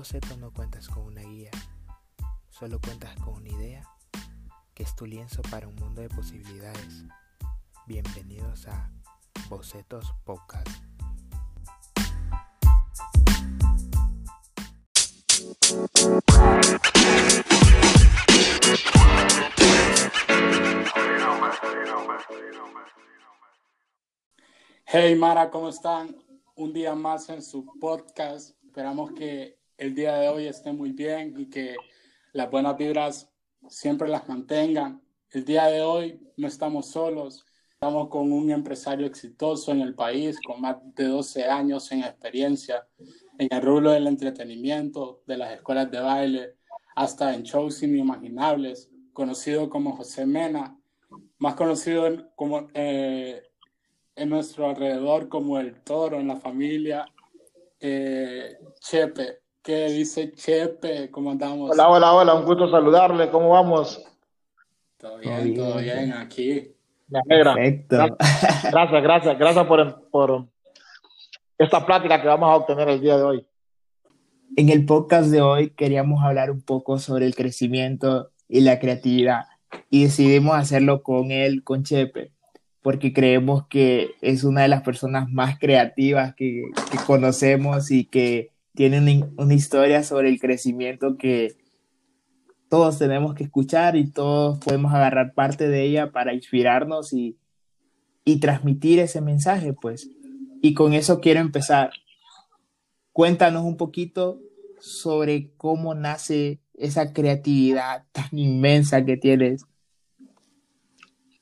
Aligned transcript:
boceto 0.00 0.34
no 0.38 0.50
cuentas 0.50 0.88
con 0.88 1.02
una 1.02 1.20
guía, 1.20 1.50
solo 2.48 2.80
cuentas 2.80 3.14
con 3.16 3.34
una 3.34 3.50
idea 3.50 3.82
que 4.72 4.82
es 4.82 4.96
tu 4.96 5.04
lienzo 5.04 5.42
para 5.50 5.68
un 5.68 5.74
mundo 5.74 6.00
de 6.00 6.08
posibilidades. 6.08 7.04
Bienvenidos 7.86 8.66
a 8.66 8.90
Bocetos 9.50 10.14
Podcast. 10.24 10.70
Hey 24.86 25.14
Mara, 25.14 25.50
¿cómo 25.50 25.68
están? 25.68 26.16
Un 26.54 26.72
día 26.72 26.94
más 26.94 27.28
en 27.28 27.42
su 27.42 27.66
podcast. 27.78 28.56
Esperamos 28.64 29.12
que 29.12 29.59
el 29.80 29.94
día 29.94 30.14
de 30.16 30.28
hoy 30.28 30.46
esté 30.46 30.72
muy 30.72 30.92
bien 30.92 31.34
y 31.38 31.46
que 31.48 31.74
las 32.34 32.50
buenas 32.50 32.76
vibras 32.76 33.32
siempre 33.66 34.08
las 34.08 34.28
mantengan. 34.28 35.02
El 35.30 35.44
día 35.46 35.66
de 35.66 35.80
hoy 35.80 36.20
no 36.36 36.48
estamos 36.48 36.90
solos, 36.90 37.46
estamos 37.72 38.08
con 38.10 38.30
un 38.30 38.50
empresario 38.50 39.06
exitoso 39.06 39.72
en 39.72 39.80
el 39.80 39.94
país, 39.94 40.38
con 40.46 40.60
más 40.60 40.76
de 40.94 41.04
12 41.04 41.44
años 41.44 41.90
en 41.92 42.00
experiencia 42.00 42.86
en 43.38 43.48
el 43.50 43.62
rubro 43.62 43.92
del 43.92 44.06
entretenimiento, 44.06 45.22
de 45.26 45.38
las 45.38 45.54
escuelas 45.54 45.90
de 45.90 46.00
baile, 46.00 46.56
hasta 46.94 47.32
en 47.32 47.42
shows 47.42 47.82
inimaginables, 47.82 48.90
conocido 49.14 49.70
como 49.70 49.96
José 49.96 50.26
Mena, 50.26 50.78
más 51.38 51.54
conocido 51.54 52.30
como, 52.36 52.68
eh, 52.74 53.42
en 54.14 54.28
nuestro 54.28 54.68
alrededor 54.68 55.30
como 55.30 55.58
el 55.58 55.80
toro 55.82 56.20
en 56.20 56.28
la 56.28 56.36
familia, 56.36 57.06
eh, 57.80 58.58
Chepe. 58.78 59.39
¿Qué 59.62 59.88
dice 59.90 60.32
Chepe? 60.32 61.10
¿Cómo 61.10 61.32
andamos? 61.32 61.72
Hola, 61.72 61.88
hola, 61.88 62.12
hola, 62.14 62.34
un 62.34 62.46
gusto 62.46 62.70
saludarle. 62.70 63.28
¿Cómo 63.30 63.50
vamos? 63.50 64.02
Todo 64.96 65.18
bien, 65.18 65.54
todo 65.54 65.76
bien, 65.76 66.12
aquí. 66.14 66.74
Me 67.08 67.18
alegra. 67.18 67.54
Perfecto. 67.54 68.16
Gracias, 68.70 69.02
gracias, 69.02 69.38
gracias 69.38 69.66
por, 69.66 70.08
por 70.08 70.46
esta 71.58 71.84
plática 71.84 72.22
que 72.22 72.28
vamos 72.28 72.50
a 72.50 72.56
obtener 72.56 72.88
el 72.88 73.02
día 73.02 73.18
de 73.18 73.22
hoy. 73.22 73.46
En 74.56 74.70
el 74.70 74.86
podcast 74.86 75.28
de 75.28 75.42
hoy 75.42 75.70
queríamos 75.70 76.24
hablar 76.24 76.50
un 76.50 76.62
poco 76.62 76.98
sobre 76.98 77.26
el 77.26 77.34
crecimiento 77.34 78.30
y 78.48 78.60
la 78.60 78.78
creatividad 78.78 79.42
y 79.90 80.04
decidimos 80.04 80.56
hacerlo 80.56 81.02
con 81.02 81.32
él, 81.32 81.62
con 81.64 81.82
Chepe, 81.82 82.32
porque 82.80 83.12
creemos 83.12 83.66
que 83.66 84.12
es 84.22 84.42
una 84.42 84.62
de 84.62 84.68
las 84.68 84.82
personas 84.82 85.28
más 85.28 85.58
creativas 85.58 86.34
que, 86.34 86.62
que 86.90 86.98
conocemos 87.06 87.90
y 87.90 88.06
que 88.06 88.52
tiene 88.80 89.28
una, 89.36 89.52
historia 89.52 90.02
sobre 90.02 90.30
el 90.30 90.40
crecimiento 90.40 91.18
que 91.18 91.54
todos 92.70 92.98
tenemos 92.98 93.34
que 93.34 93.44
escuchar 93.44 93.94
y 93.94 94.10
todos 94.10 94.58
podemos 94.58 94.94
agarrar 94.94 95.34
parte 95.34 95.68
de 95.68 95.82
ella 95.82 96.12
para 96.12 96.32
inspirarnos 96.32 97.12
y, 97.12 97.36
y 98.24 98.40
transmitir 98.40 98.98
ese 98.98 99.20
mensaje, 99.20 99.74
pues. 99.74 100.08
Y 100.62 100.72
con 100.72 100.94
eso 100.94 101.20
quiero 101.20 101.40
empezar. 101.40 101.90
Cuéntanos 103.12 103.64
un 103.64 103.76
poquito 103.76 104.40
sobre 104.78 105.50
cómo 105.58 105.94
nace 105.94 106.62
esa 106.72 107.12
creatividad 107.12 108.06
tan 108.12 108.30
inmensa 108.32 109.04
que 109.04 109.18
tienes. 109.18 109.66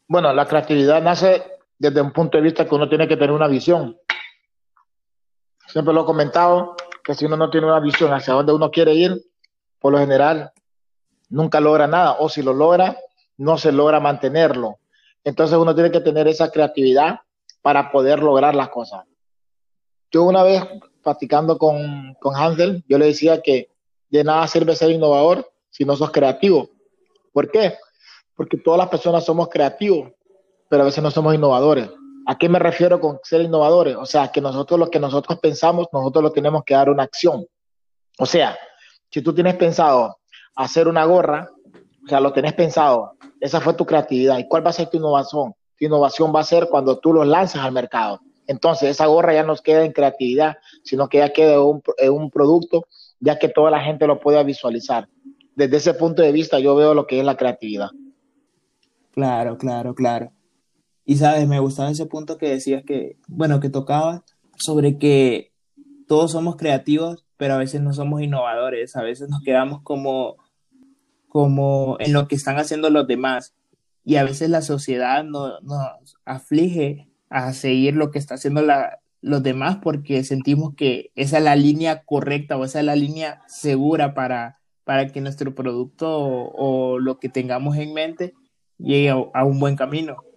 Bueno, 0.08 0.32
la 0.32 0.48
creatividad 0.48 1.00
nace 1.00 1.44
desde 1.78 2.00
un 2.00 2.12
punto 2.12 2.36
de 2.36 2.42
vista 2.42 2.68
que 2.68 2.74
uno 2.74 2.88
tiene 2.88 3.06
que 3.06 3.16
tener 3.16 3.30
una 3.30 3.46
visión. 3.46 3.96
Siempre 5.68 5.94
lo 5.94 6.02
he 6.02 6.06
comentado, 6.06 6.74
que 7.08 7.14
si 7.14 7.24
uno 7.24 7.38
no 7.38 7.48
tiene 7.48 7.66
una 7.66 7.80
visión 7.80 8.12
hacia 8.12 8.34
dónde 8.34 8.52
uno 8.52 8.70
quiere 8.70 8.92
ir, 8.92 9.18
por 9.78 9.94
lo 9.94 9.98
general 9.98 10.52
nunca 11.30 11.58
logra 11.58 11.86
nada, 11.86 12.16
o 12.18 12.28
si 12.28 12.42
lo 12.42 12.52
logra, 12.52 12.98
no 13.38 13.56
se 13.56 13.72
logra 13.72 13.98
mantenerlo. 13.98 14.78
Entonces 15.24 15.56
uno 15.56 15.74
tiene 15.74 15.90
que 15.90 16.00
tener 16.00 16.28
esa 16.28 16.50
creatividad 16.50 17.20
para 17.62 17.90
poder 17.90 18.18
lograr 18.18 18.54
las 18.54 18.68
cosas. 18.68 19.06
Yo 20.10 20.24
una 20.24 20.42
vez 20.42 20.62
platicando 21.02 21.56
con, 21.56 22.12
con 22.20 22.36
Hansel, 22.36 22.84
yo 22.86 22.98
le 22.98 23.06
decía 23.06 23.40
que 23.40 23.70
de 24.10 24.22
nada 24.22 24.46
sirve 24.46 24.76
ser 24.76 24.90
innovador 24.90 25.50
si 25.70 25.86
no 25.86 25.96
sos 25.96 26.10
creativo. 26.10 26.68
¿Por 27.32 27.50
qué? 27.50 27.78
Porque 28.36 28.58
todas 28.58 28.76
las 28.76 28.88
personas 28.88 29.24
somos 29.24 29.48
creativos, 29.48 30.12
pero 30.68 30.82
a 30.82 30.84
veces 30.84 31.02
no 31.02 31.10
somos 31.10 31.34
innovadores. 31.34 31.88
¿A 32.28 32.36
qué 32.36 32.46
me 32.50 32.58
refiero 32.58 33.00
con 33.00 33.20
ser 33.22 33.40
innovadores? 33.40 33.96
O 33.96 34.04
sea, 34.04 34.28
que 34.28 34.42
nosotros 34.42 34.78
lo 34.78 34.90
que 34.90 35.00
nosotros 35.00 35.38
pensamos, 35.38 35.86
nosotros 35.90 36.22
lo 36.22 36.30
tenemos 36.30 36.62
que 36.62 36.74
dar 36.74 36.90
una 36.90 37.04
acción. 37.04 37.46
O 38.18 38.26
sea, 38.26 38.54
si 39.10 39.22
tú 39.22 39.34
tienes 39.34 39.56
pensado 39.56 40.18
hacer 40.54 40.88
una 40.88 41.06
gorra, 41.06 41.48
o 42.04 42.06
sea, 42.06 42.20
lo 42.20 42.34
tenés 42.34 42.52
pensado, 42.52 43.14
esa 43.40 43.62
fue 43.62 43.72
tu 43.72 43.86
creatividad. 43.86 44.36
¿Y 44.36 44.46
cuál 44.46 44.64
va 44.64 44.68
a 44.68 44.74
ser 44.74 44.90
tu 44.90 44.98
innovación? 44.98 45.54
Tu 45.78 45.86
innovación 45.86 46.30
va 46.36 46.40
a 46.40 46.44
ser 46.44 46.68
cuando 46.68 46.98
tú 46.98 47.14
los 47.14 47.26
lanzas 47.26 47.64
al 47.64 47.72
mercado. 47.72 48.20
Entonces, 48.46 48.90
esa 48.90 49.06
gorra 49.06 49.32
ya 49.32 49.42
no 49.42 49.56
queda 49.56 49.86
en 49.86 49.92
creatividad, 49.92 50.58
sino 50.84 51.08
que 51.08 51.18
ya 51.18 51.32
queda 51.32 51.62
un, 51.62 51.82
en 51.96 52.12
un 52.12 52.30
producto, 52.30 52.88
ya 53.20 53.38
que 53.38 53.48
toda 53.48 53.70
la 53.70 53.80
gente 53.80 54.06
lo 54.06 54.20
pueda 54.20 54.42
visualizar. 54.42 55.08
Desde 55.54 55.78
ese 55.78 55.94
punto 55.94 56.20
de 56.20 56.32
vista, 56.32 56.58
yo 56.58 56.76
veo 56.76 56.92
lo 56.92 57.06
que 57.06 57.20
es 57.20 57.24
la 57.24 57.38
creatividad. 57.38 57.88
Claro, 59.12 59.56
claro, 59.56 59.94
claro. 59.94 60.30
Y 61.08 61.16
sabes, 61.16 61.48
me 61.48 61.58
gustaba 61.58 61.90
ese 61.90 62.04
punto 62.04 62.36
que 62.36 62.50
decías 62.50 62.84
que, 62.84 63.16
bueno, 63.28 63.60
que 63.60 63.70
tocaba 63.70 64.26
sobre 64.58 64.98
que 64.98 65.52
todos 66.06 66.32
somos 66.32 66.56
creativos, 66.56 67.24
pero 67.38 67.54
a 67.54 67.56
veces 67.56 67.80
no 67.80 67.94
somos 67.94 68.20
innovadores, 68.20 68.94
a 68.94 69.02
veces 69.02 69.30
nos 69.30 69.40
quedamos 69.40 69.80
como, 69.80 70.36
como 71.26 71.96
en 71.98 72.12
lo 72.12 72.28
que 72.28 72.34
están 72.34 72.58
haciendo 72.58 72.90
los 72.90 73.06
demás. 73.06 73.54
Y 74.04 74.16
a 74.16 74.22
veces 74.22 74.50
la 74.50 74.60
sociedad 74.60 75.24
nos, 75.24 75.58
aflige 76.26 77.08
a 77.30 77.54
seguir 77.54 77.94
lo 77.94 78.10
que 78.10 78.18
está 78.18 78.34
haciendo 78.34 78.60
la, 78.60 78.98
los 79.22 79.42
demás 79.42 79.78
porque 79.82 80.22
sentimos 80.24 80.74
que 80.74 81.10
esa 81.14 81.38
es 81.38 81.44
la 81.44 81.56
línea 81.56 82.04
correcta 82.04 82.58
o 82.58 82.66
esa 82.66 82.80
es 82.80 82.84
la 82.84 82.96
línea 82.96 83.40
segura 83.46 84.12
para, 84.12 84.58
para 84.84 85.06
que 85.06 85.22
nuestro 85.22 85.54
producto 85.54 86.06
o, 86.10 86.98
lo 86.98 87.18
que 87.18 87.30
tengamos 87.30 87.78
en 87.78 87.94
mente 87.94 88.34
llegue 88.76 89.08
a 89.08 89.44
un 89.46 89.58
buen 89.58 89.74
camino. 89.74 90.27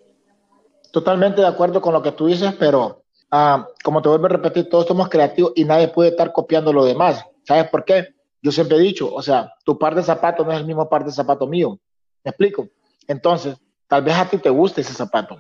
Totalmente 0.92 1.42
de 1.42 1.48
acuerdo 1.48 1.82
con 1.82 1.94
lo 1.94 2.02
que 2.02 2.12
tú 2.12 2.28
dices, 2.28 2.54
pero 2.60 3.04
ah, 3.32 3.68
como 3.84 4.02
te 4.02 4.10
vuelvo 4.10 4.26
a 4.26 4.30
repetir, 4.30 4.70
todos 4.70 4.88
somos 4.88 5.08
creativos 5.10 5.54
y 5.56 5.64
nadie 5.64 5.88
puede 5.88 6.10
estar 6.10 6.34
copiando 6.34 6.74
lo 6.74 6.84
demás. 6.84 7.24
¿Sabes 7.44 7.70
por 7.70 7.86
qué? 7.86 8.10
Yo 8.42 8.52
siempre 8.52 8.78
he 8.78 8.82
dicho, 8.82 9.14
o 9.14 9.22
sea, 9.22 9.54
tu 9.64 9.78
par 9.78 9.96
de 9.96 10.04
zapatos 10.04 10.46
no 10.46 10.52
es 10.52 10.60
el 10.60 10.66
mismo 10.66 10.90
par 10.90 11.06
de 11.06 11.12
zapato 11.12 11.48
mío. 11.48 11.80
¿Me 12.24 12.30
explico? 12.30 12.68
Entonces, 13.08 13.56
tal 13.88 14.04
vez 14.04 14.16
a 14.16 14.26
ti 14.26 14.38
te 14.38 14.50
guste 14.50 14.82
ese 14.82 14.94
zapato. 14.94 15.38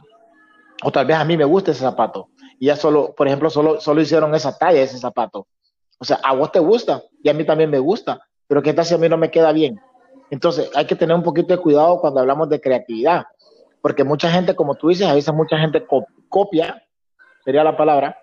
O 0.84 0.91
tal 0.91 1.06
vez 1.06 1.17
a 1.17 1.25
mí 1.25 1.35
me 1.35 1.45
guste 1.45 1.72
ese 1.72 1.81
zapato. 1.81 2.29
Y 2.59 2.68
ya 2.68 2.75
solo, 2.75 3.13
por 3.13 3.28
ejemplo, 3.28 3.50
solo, 3.50 3.79
solo 3.81 4.01
hicieron 4.01 4.33
esa 4.33 4.57
talla, 4.57 4.81
ese 4.81 4.97
zapato. 4.97 5.47
O 6.00 6.06
sea, 6.06 6.19
a 6.23 6.33
vos 6.33 6.51
te 6.51 6.59
gusta 6.59 7.03
y 7.22 7.29
a 7.29 7.33
mí 7.33 7.44
también 7.44 7.69
me 7.69 7.79
gusta. 7.79 8.22
Pero 8.47 8.62
¿qué 8.62 8.73
tal 8.73 8.85
si 8.85 8.94
a 8.94 8.97
mí 8.97 9.09
no 9.09 9.18
me 9.18 9.31
queda 9.31 9.51
bien? 9.51 9.79
Entonces, 10.29 10.72
hay 10.75 10.85
que 10.85 10.95
tener 10.95 11.16
un 11.16 11.23
poquito 11.23 11.53
de 11.53 11.62
cuidado 11.62 12.00
cuando 12.00 12.22
hablamos 12.22 12.50
de 12.50 12.62
creatividad 12.62 13.25
porque 13.81 14.03
mucha 14.03 14.30
gente, 14.30 14.56
como 14.56 14.75
tú 14.75 14.90
dices, 14.90 15.08
a 15.08 15.14
veces 15.14 15.34
mucha 15.34 15.58
gente 15.58 15.86
copia, 16.30 16.88
sería 17.44 17.64
la 17.64 17.75
palabra, 17.75 18.18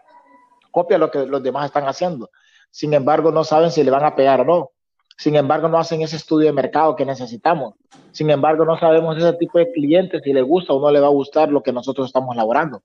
copia 0.71 0.99
lo 0.99 1.11
que 1.11 1.27
los 1.27 1.43
demás 1.43 1.67
están 1.67 1.89
haciendo. 1.89 2.31
Sin 2.71 2.95
embargo, 2.95 3.33
no 3.33 3.45
saben 3.45 3.71
si 3.71 3.83
le 3.83 3.91
van 3.91 4.05
a 4.05 4.15
pegar 4.15 4.41
o 4.43 4.45
no. 4.45 4.71
Sin 5.17 5.35
embargo, 5.35 5.69
no 5.69 5.79
hacen 5.79 6.01
ese 6.03 6.15
estudio 6.15 6.47
de 6.47 6.53
mercado 6.53 6.95
que 6.95 7.05
necesitamos. 7.05 7.75
Sin 8.13 8.31
embargo, 8.31 8.65
no 8.65 8.79
sabemos 8.79 9.17
ese 9.17 9.33
tipo 9.33 9.59
de 9.59 9.73
clientes 9.73 10.23
si 10.23 10.33
le 10.33 10.43
gusta 10.43 10.73
o 10.73 10.81
no 10.81 10.93
le 10.93 11.01
va 11.01 11.09
a 11.09 11.11
gustar 11.11 11.49
lo 11.49 11.63
que 11.63 11.73
nosotros 11.73 12.07
estamos 12.07 12.37
elaborando. 12.37 12.83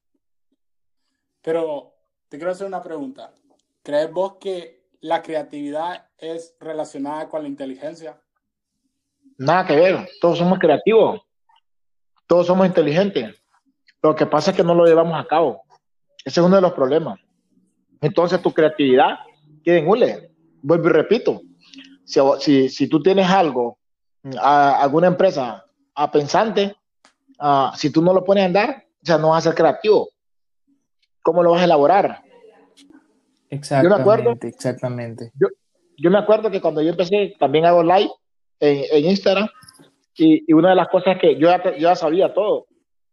Pero 1.44 1.94
te 2.30 2.38
quiero 2.38 2.52
hacer 2.52 2.66
una 2.66 2.82
pregunta. 2.82 3.32
¿Crees 3.84 4.12
vos 4.12 4.38
que 4.40 4.88
la 5.02 5.22
creatividad 5.22 6.08
es 6.18 6.56
relacionada 6.60 7.30
con 7.30 7.44
la 7.44 7.50
inteligencia? 7.50 8.20
Nada 9.38 9.68
que 9.68 9.76
ver, 9.76 10.10
todos 10.20 10.40
somos 10.40 10.58
creativos 10.58 11.22
todos 12.28 12.48
somos 12.48 12.68
inteligentes. 12.68 13.36
Lo 14.02 14.16
que 14.16 14.26
pasa 14.26 14.52
es 14.52 14.58
que 14.58 14.64
no 14.64 14.76
lo 14.76 14.86
llevamos 14.86 15.20
a 15.20 15.28
cabo. 15.28 15.64
Ese 16.26 16.40
es 16.40 16.46
uno 16.46 16.56
de 16.56 16.62
los 16.62 16.74
problemas. 16.74 17.20
Entonces 18.02 18.42
tu 18.42 18.54
creatividad 18.54 19.20
queda 19.64 19.78
en 19.78 19.88
hule. 19.88 20.30
Vuelvo 20.62 20.90
y 20.90 20.92
repito, 20.92 21.42
si, 22.40 22.70
si, 22.70 22.88
tú 22.88 23.02
tienes 23.02 23.30
algo, 23.30 23.78
a, 24.40 24.82
alguna 24.82 25.08
empresa 25.08 25.66
a 25.96 26.12
pensante, 26.12 26.76
si 27.76 27.90
tú 27.90 28.02
no 28.02 28.14
lo 28.14 28.24
pones 28.24 28.44
a 28.44 28.46
andar, 28.46 28.86
o 29.02 29.06
sea, 29.06 29.18
no 29.18 29.30
vas 29.30 29.46
a 29.46 29.50
ser 29.50 29.58
creativo. 29.58 30.10
¿Cómo 31.22 31.44
lo 31.44 31.52
vas 31.52 31.62
a 31.62 31.66
elaborar? 31.66 32.22
Exactamente, 33.50 33.90
yo 33.90 33.96
me 33.96 34.02
acuerdo, 34.02 34.38
exactamente. 34.42 35.32
Yo, 35.98 36.10
me 36.10 36.18
acuerdo 36.18 36.50
que 36.50 36.60
cuando 36.60 36.82
yo 36.82 36.90
empecé, 36.90 37.36
también 37.40 37.66
hago 37.66 37.84
live 37.84 38.12
en, 38.60 38.84
en 38.92 39.06
Instagram, 39.12 39.48
y, 40.16 40.52
una 40.54 40.70
de 40.70 40.76
las 40.76 40.88
cosas 40.90 41.18
que 41.20 41.36
yo 41.38 41.50
ya, 41.50 41.64
yo 41.64 41.78
ya 41.78 41.96
sabía 41.96 42.34
todo, 42.34 42.68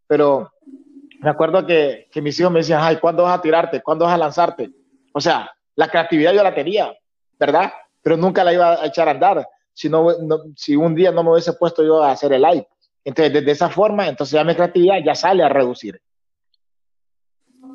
pero 0.06 0.50
me 1.20 1.30
acuerdo 1.30 1.66
que, 1.66 2.08
que, 2.10 2.22
mis 2.22 2.38
hijos 2.40 2.52
me 2.52 2.60
decían, 2.60 2.80
ay, 2.82 2.96
¿cuándo 2.96 3.24
vas 3.24 3.38
a 3.38 3.42
tirarte? 3.42 3.82
¿Cuándo 3.82 4.04
vas 4.04 4.14
a 4.14 4.18
lanzarte? 4.18 4.70
O 5.12 5.20
sea, 5.20 5.50
la 5.76 5.88
creatividad 5.88 6.32
yo 6.32 6.42
la 6.42 6.54
tenía, 6.54 6.92
¿verdad? 7.38 7.72
pero 8.02 8.16
nunca 8.16 8.44
la 8.44 8.52
iba 8.52 8.82
a 8.82 8.86
echar 8.86 9.08
a 9.08 9.12
andar 9.12 9.46
si, 9.72 9.88
no, 9.88 10.06
si 10.56 10.76
un 10.76 10.94
día 10.94 11.12
no 11.12 11.22
me 11.22 11.32
hubiese 11.32 11.52
puesto 11.54 11.84
yo 11.84 12.02
a 12.02 12.12
hacer 12.12 12.32
el 12.32 12.42
live. 12.42 12.66
Entonces, 13.04 13.32
desde 13.32 13.52
esa 13.52 13.70
forma, 13.70 14.08
entonces 14.08 14.32
ya 14.32 14.44
mi 14.44 14.54
creatividad 14.54 14.96
ya 15.04 15.14
sale 15.14 15.42
a 15.42 15.48
reducir. 15.48 16.00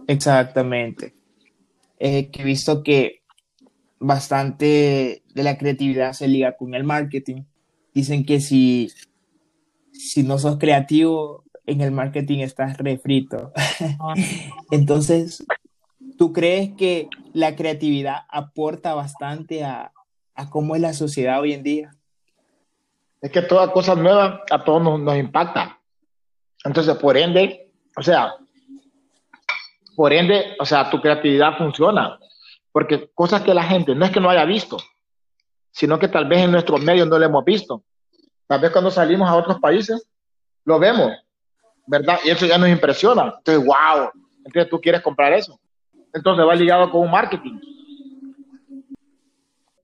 Exactamente. 0.08 1.16
Eh, 1.98 2.30
que 2.30 2.42
he 2.42 2.46
visto 2.46 2.84
que 2.84 3.24
bastante 4.00 5.24
de 5.34 5.44
la 5.44 5.58
creatividad 5.58 6.14
se 6.14 6.28
liga 6.28 6.56
con 6.56 6.76
el 6.76 6.84
marketing. 6.84 7.44
Dicen 7.94 8.26
que 8.26 8.40
si, 8.40 8.92
si 9.98 10.24
no 10.24 10.38
sos 10.38 10.58
creativo 10.58 11.44
en 11.66 11.82
el 11.82 11.92
marketing 11.92 12.40
estás 12.40 12.78
refrito. 12.78 13.52
Entonces, 14.72 15.46
¿tú 16.18 16.34
crees 16.34 16.74
que 16.74 17.10
la 17.34 17.56
creatividad 17.56 18.20
aporta 18.30 18.94
bastante 18.94 19.64
a, 19.64 19.92
a 20.36 20.50
cómo 20.50 20.76
es 20.76 20.82
la 20.82 20.94
sociedad 20.94 21.42
hoy 21.42 21.54
en 21.54 21.64
día? 21.64 21.92
Es 23.22 23.32
que 23.32 23.42
toda 23.42 23.72
cosa 23.72 23.96
nueva 23.96 24.44
a 24.50 24.64
todos 24.64 24.84
nos, 24.84 25.00
nos 25.00 25.18
impacta. 25.18 25.80
Entonces, 26.64 26.96
por 26.98 27.18
ende, 27.18 27.72
o 27.98 28.04
sea, 28.04 28.36
por 29.96 30.14
ende, 30.14 30.56
o 30.60 30.66
sea, 30.66 30.90
tu 30.90 31.02
creatividad 31.02 31.58
funciona. 31.58 32.20
Porque 32.72 33.10
cosas 33.14 33.42
que 33.42 33.54
la 33.54 33.64
gente 33.64 33.96
no 33.96 34.06
es 34.06 34.12
que 34.12 34.20
no 34.20 34.30
haya 34.30 34.46
visto, 34.46 34.78
sino 35.72 35.98
que 35.98 36.10
tal 36.10 36.28
vez 36.28 36.42
en 36.42 36.52
nuestros 36.52 36.82
medios 36.82 37.08
no 37.08 37.18
lo 37.18 37.26
hemos 37.26 37.46
visto. 37.46 37.84
Tal 38.48 38.60
vez 38.60 38.72
cuando 38.72 38.92
salimos 38.92 39.30
a 39.30 39.36
otros 39.36 39.60
países, 39.60 40.08
lo 40.64 40.80
vemos, 40.80 41.12
¿verdad? 41.86 42.20
Y 42.24 42.30
eso 42.30 42.46
ya 42.46 42.58
nos 42.58 42.70
impresiona. 42.70 43.36
Entonces, 43.38 43.66
wow, 43.66 44.10
entonces 44.44 44.70
tú 44.70 44.80
quieres 44.80 45.02
comprar 45.02 45.34
eso. 45.34 45.60
Entonces 46.14 46.46
va 46.46 46.56
ligado 46.56 46.90
con 46.90 47.02
un 47.02 47.12
marketing 47.12 47.60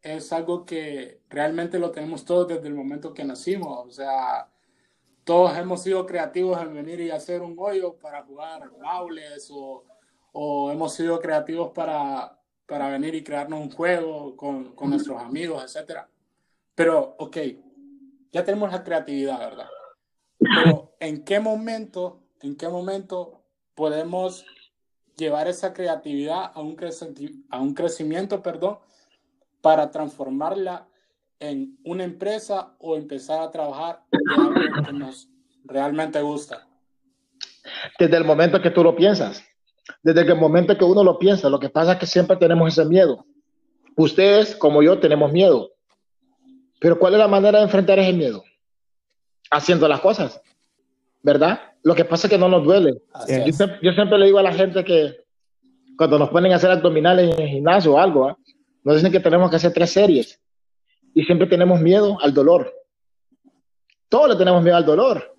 es 0.02 0.34
algo 0.34 0.66
que 0.66 1.22
realmente 1.30 1.78
lo 1.78 1.92
tenemos 1.92 2.26
todos 2.26 2.48
desde 2.48 2.68
el 2.68 2.74
momento 2.74 3.14
que 3.14 3.24
nacimos. 3.24 3.88
O 3.88 3.92
sea, 3.92 4.50
todos 5.24 5.56
hemos 5.58 5.84
sido 5.84 6.06
creativos 6.06 6.60
en 6.62 6.74
venir 6.74 7.00
y 7.02 7.12
hacer 7.12 7.42
un 7.42 7.56
hoyo 7.58 7.96
para 7.98 8.24
jugar 8.24 8.70
baules 8.80 9.50
o, 9.52 9.84
o 10.32 10.72
hemos 10.72 10.94
sido 10.94 11.20
creativos 11.20 11.72
para, 11.72 12.38
para 12.66 12.90
venir 12.90 13.14
y 13.14 13.24
crearnos 13.24 13.60
un 13.60 13.72
juego 13.72 14.36
con, 14.36 14.74
con 14.74 14.90
nuestros 14.90 15.22
amigos, 15.22 15.76
etc. 15.76 16.00
Pero, 16.74 17.16
ok, 17.20 17.38
ya 18.32 18.44
tenemos 18.44 18.72
la 18.72 18.84
creatividad, 18.84 19.40
¿verdad? 19.40 19.68
Pero, 20.40 20.96
¿en 21.00 21.24
qué 21.24 21.40
momento, 21.40 22.24
en 22.42 22.56
qué 22.56 22.68
momento 22.68 23.44
podemos 23.76 24.46
llevar 25.18 25.48
esa 25.48 25.74
creatividad 25.74 26.52
a 26.54 26.60
un, 26.62 26.78
a 27.50 27.60
un 27.60 27.74
crecimiento, 27.74 28.42
perdón, 28.42 28.80
para 29.62 29.92
transformarla 29.92 30.88
en 31.40 31.78
una 31.84 32.04
empresa 32.04 32.76
o 32.80 32.96
empezar 32.96 33.42
a 33.42 33.52
trabajar 33.52 34.04
en 34.12 34.30
algo 34.30 34.54
que 34.86 34.94
nos 34.94 35.30
realmente 35.64 36.22
gusta? 36.22 36.68
Desde 38.00 38.18
el 38.18 38.24
momento 38.24 38.62
que 38.62 38.72
tú 38.72 38.84
lo 38.84 38.96
piensas, 38.96 39.44
desde 40.02 40.22
el 40.22 40.36
momento 40.36 40.78
que 40.78 40.86
uno 40.86 41.04
lo 41.04 41.20
piensa, 41.20 41.50
lo 41.50 41.60
que 41.60 41.70
pasa 41.70 41.94
es 41.94 42.00
que 42.00 42.08
siempre 42.08 42.38
tenemos 42.38 42.72
ese 42.72 42.88
miedo. 42.88 43.26
Ustedes, 43.96 44.56
como 44.56 44.82
yo, 44.82 45.00
tenemos 45.00 45.32
miedo. 45.32 45.72
Pero 46.82 46.98
¿cuál 46.98 47.14
es 47.14 47.20
la 47.20 47.28
manera 47.28 47.60
de 47.60 47.66
enfrentar 47.66 48.00
ese 48.00 48.12
miedo? 48.12 48.44
Haciendo 49.52 49.88
las 49.88 50.00
cosas, 50.00 50.42
¿verdad? 51.22 51.62
Lo 51.84 51.94
que 51.94 52.06
pasa 52.06 52.26
es 52.26 52.32
que 52.32 52.40
no 52.40 52.50
nos 52.50 52.64
duele. 52.64 53.04
Yo, 53.84 53.92
siempre 53.94 54.18
le 54.18 54.26
digo 54.26 54.40
a 54.40 54.44
la 54.44 54.52
gente 54.52 54.84
que 54.84 55.16
cuando 55.96 56.18
nos 56.18 56.30
ponen 56.30 56.54
a 56.54 56.56
hacer 56.56 56.72
abdominales 56.72 57.36
en 57.36 57.40
el 57.44 57.50
gimnasio 57.50 57.94
o 57.94 58.00
algo, 58.00 58.32
¿eh? 58.32 58.36
Nos 58.84 58.96
dicen 58.96 59.12
que 59.12 59.20
tenemos 59.20 59.52
que 59.52 59.58
hacer 59.58 59.72
tres 59.74 59.92
series 59.92 60.42
y 61.14 61.24
siempre 61.24 61.46
tenemos 61.46 61.80
miedo 61.80 62.18
al 62.20 62.34
dolor. 62.34 62.74
Todos 64.10 64.30
le 64.30 64.36
tenemos 64.36 64.64
miedo 64.64 64.76
al 64.76 64.86
dolor, 64.86 65.36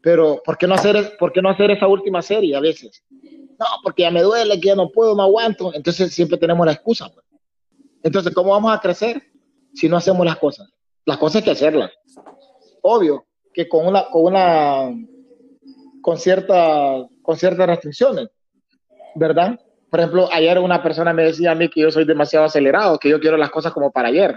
pero 0.00 0.40
¿por 0.44 0.56
qué 0.56 0.68
no 0.68 0.74
hacer, 0.74 1.16
por 1.18 1.32
qué 1.32 1.42
no 1.42 1.48
hacer 1.48 1.72
esa 1.72 1.88
última 1.88 2.22
serie 2.22 2.54
a 2.54 2.60
veces? 2.60 3.02
No, 3.10 3.66
porque 3.82 4.02
ya 4.02 4.12
me 4.12 4.22
duele, 4.22 4.60
que 4.60 4.68
ya 4.68 4.76
no 4.76 4.92
puedo, 4.92 5.16
no 5.16 5.24
aguanto. 5.24 5.74
Entonces 5.74 6.14
siempre 6.14 6.38
tenemos 6.38 6.64
la 6.64 6.74
excusa. 6.74 7.08
Pues. 7.12 7.26
Entonces, 8.04 8.32
¿cómo 8.32 8.50
vamos 8.50 8.72
a 8.72 8.78
crecer 8.78 9.20
si 9.74 9.88
no 9.88 9.96
hacemos 9.96 10.24
las 10.24 10.36
cosas? 10.36 10.75
Las 11.06 11.18
cosas 11.18 11.36
hay 11.36 11.42
que 11.44 11.50
hacerlas. 11.52 11.92
Obvio 12.82 13.26
que 13.54 13.68
con 13.68 13.86
una, 13.86 14.04
con 14.10 14.24
una, 14.24 14.90
con 16.02 16.18
cierta, 16.18 17.06
con 17.22 17.36
ciertas 17.36 17.66
restricciones, 17.66 18.28
¿verdad? 19.14 19.58
Por 19.88 20.00
ejemplo, 20.00 20.28
ayer 20.30 20.58
una 20.58 20.82
persona 20.82 21.12
me 21.12 21.22
decía 21.22 21.52
a 21.52 21.54
mí 21.54 21.68
que 21.70 21.80
yo 21.80 21.90
soy 21.90 22.04
demasiado 22.04 22.44
acelerado, 22.44 22.98
que 22.98 23.08
yo 23.08 23.18
quiero 23.20 23.36
las 23.36 23.50
cosas 23.50 23.72
como 23.72 23.90
para 23.90 24.08
ayer. 24.08 24.36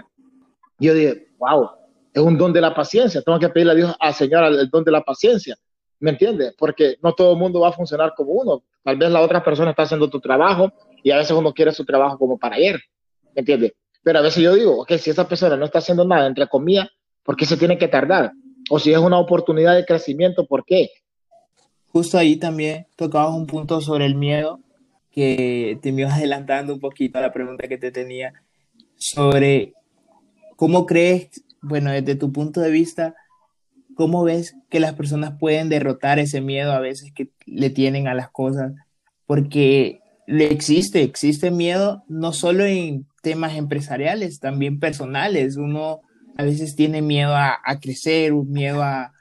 Yo 0.78 0.94
dije, 0.94 1.28
wow, 1.38 1.70
es 2.14 2.22
un 2.22 2.38
don 2.38 2.52
de 2.52 2.60
la 2.60 2.74
paciencia. 2.74 3.20
Tengo 3.20 3.38
que 3.38 3.48
pedirle 3.48 3.72
a 3.72 3.76
Dios, 3.76 3.96
al 3.98 4.14
Señor, 4.14 4.44
el 4.44 4.70
don 4.70 4.84
de 4.84 4.92
la 4.92 5.02
paciencia. 5.02 5.56
¿Me 5.98 6.10
entiendes? 6.10 6.54
Porque 6.56 6.96
no 7.02 7.12
todo 7.12 7.32
el 7.32 7.38
mundo 7.38 7.60
va 7.60 7.68
a 7.68 7.72
funcionar 7.72 8.14
como 8.16 8.32
uno. 8.32 8.62
Tal 8.82 8.96
vez 8.96 9.10
la 9.10 9.20
otra 9.20 9.44
persona 9.44 9.70
está 9.70 9.82
haciendo 9.82 10.08
tu 10.08 10.20
trabajo 10.20 10.72
y 11.02 11.10
a 11.10 11.18
veces 11.18 11.32
uno 11.32 11.52
quiere 11.52 11.72
su 11.72 11.84
trabajo 11.84 12.16
como 12.16 12.38
para 12.38 12.56
ayer. 12.56 12.80
¿Me 13.34 13.40
entiendes? 13.40 13.72
Pero 14.02 14.18
a 14.18 14.22
veces 14.22 14.42
yo 14.42 14.54
digo, 14.54 14.80
ok, 14.80 14.92
si 14.94 15.10
esa 15.10 15.28
persona 15.28 15.56
no 15.56 15.64
está 15.64 15.78
haciendo 15.78 16.04
nada, 16.06 16.26
entre 16.26 16.48
comillas, 16.48 16.88
¿por 17.22 17.36
qué 17.36 17.46
se 17.46 17.56
tiene 17.56 17.78
que 17.78 17.88
tardar? 17.88 18.32
O 18.70 18.78
si 18.78 18.92
es 18.92 18.98
una 18.98 19.18
oportunidad 19.18 19.74
de 19.74 19.84
crecimiento, 19.84 20.46
¿por 20.46 20.64
qué? 20.64 20.90
Justo 21.88 22.18
ahí 22.18 22.36
también 22.36 22.86
tocabas 22.96 23.34
un 23.34 23.46
punto 23.46 23.80
sobre 23.80 24.06
el 24.06 24.14
miedo 24.14 24.60
que 25.10 25.78
te 25.82 25.90
ibas 25.90 26.14
adelantando 26.18 26.74
un 26.74 26.80
poquito 26.80 27.18
a 27.18 27.22
la 27.22 27.32
pregunta 27.32 27.68
que 27.68 27.78
te 27.78 27.90
tenía 27.90 28.32
sobre 28.96 29.74
cómo 30.56 30.86
crees, 30.86 31.42
bueno, 31.62 31.90
desde 31.90 32.14
tu 32.14 32.32
punto 32.32 32.60
de 32.60 32.70
vista, 32.70 33.14
cómo 33.94 34.24
ves 34.24 34.56
que 34.68 34.80
las 34.80 34.94
personas 34.94 35.38
pueden 35.38 35.68
derrotar 35.68 36.18
ese 36.18 36.40
miedo 36.40 36.72
a 36.72 36.80
veces 36.80 37.12
que 37.12 37.30
le 37.46 37.70
tienen 37.70 38.08
a 38.08 38.14
las 38.14 38.30
cosas, 38.30 38.72
porque 39.26 40.00
le 40.26 40.52
existe, 40.52 41.02
existe 41.02 41.50
miedo 41.50 42.04
no 42.08 42.32
solo 42.32 42.64
en 42.64 43.06
temas 43.20 43.56
empresariales, 43.56 44.40
también 44.40 44.78
personales. 44.80 45.56
Uno 45.56 46.00
a 46.36 46.44
veces 46.44 46.76
tiene 46.76 47.02
miedo 47.02 47.34
a, 47.34 47.60
crecer, 47.80 48.32
un 48.32 48.50
miedo 48.50 48.82
a, 48.82 49.12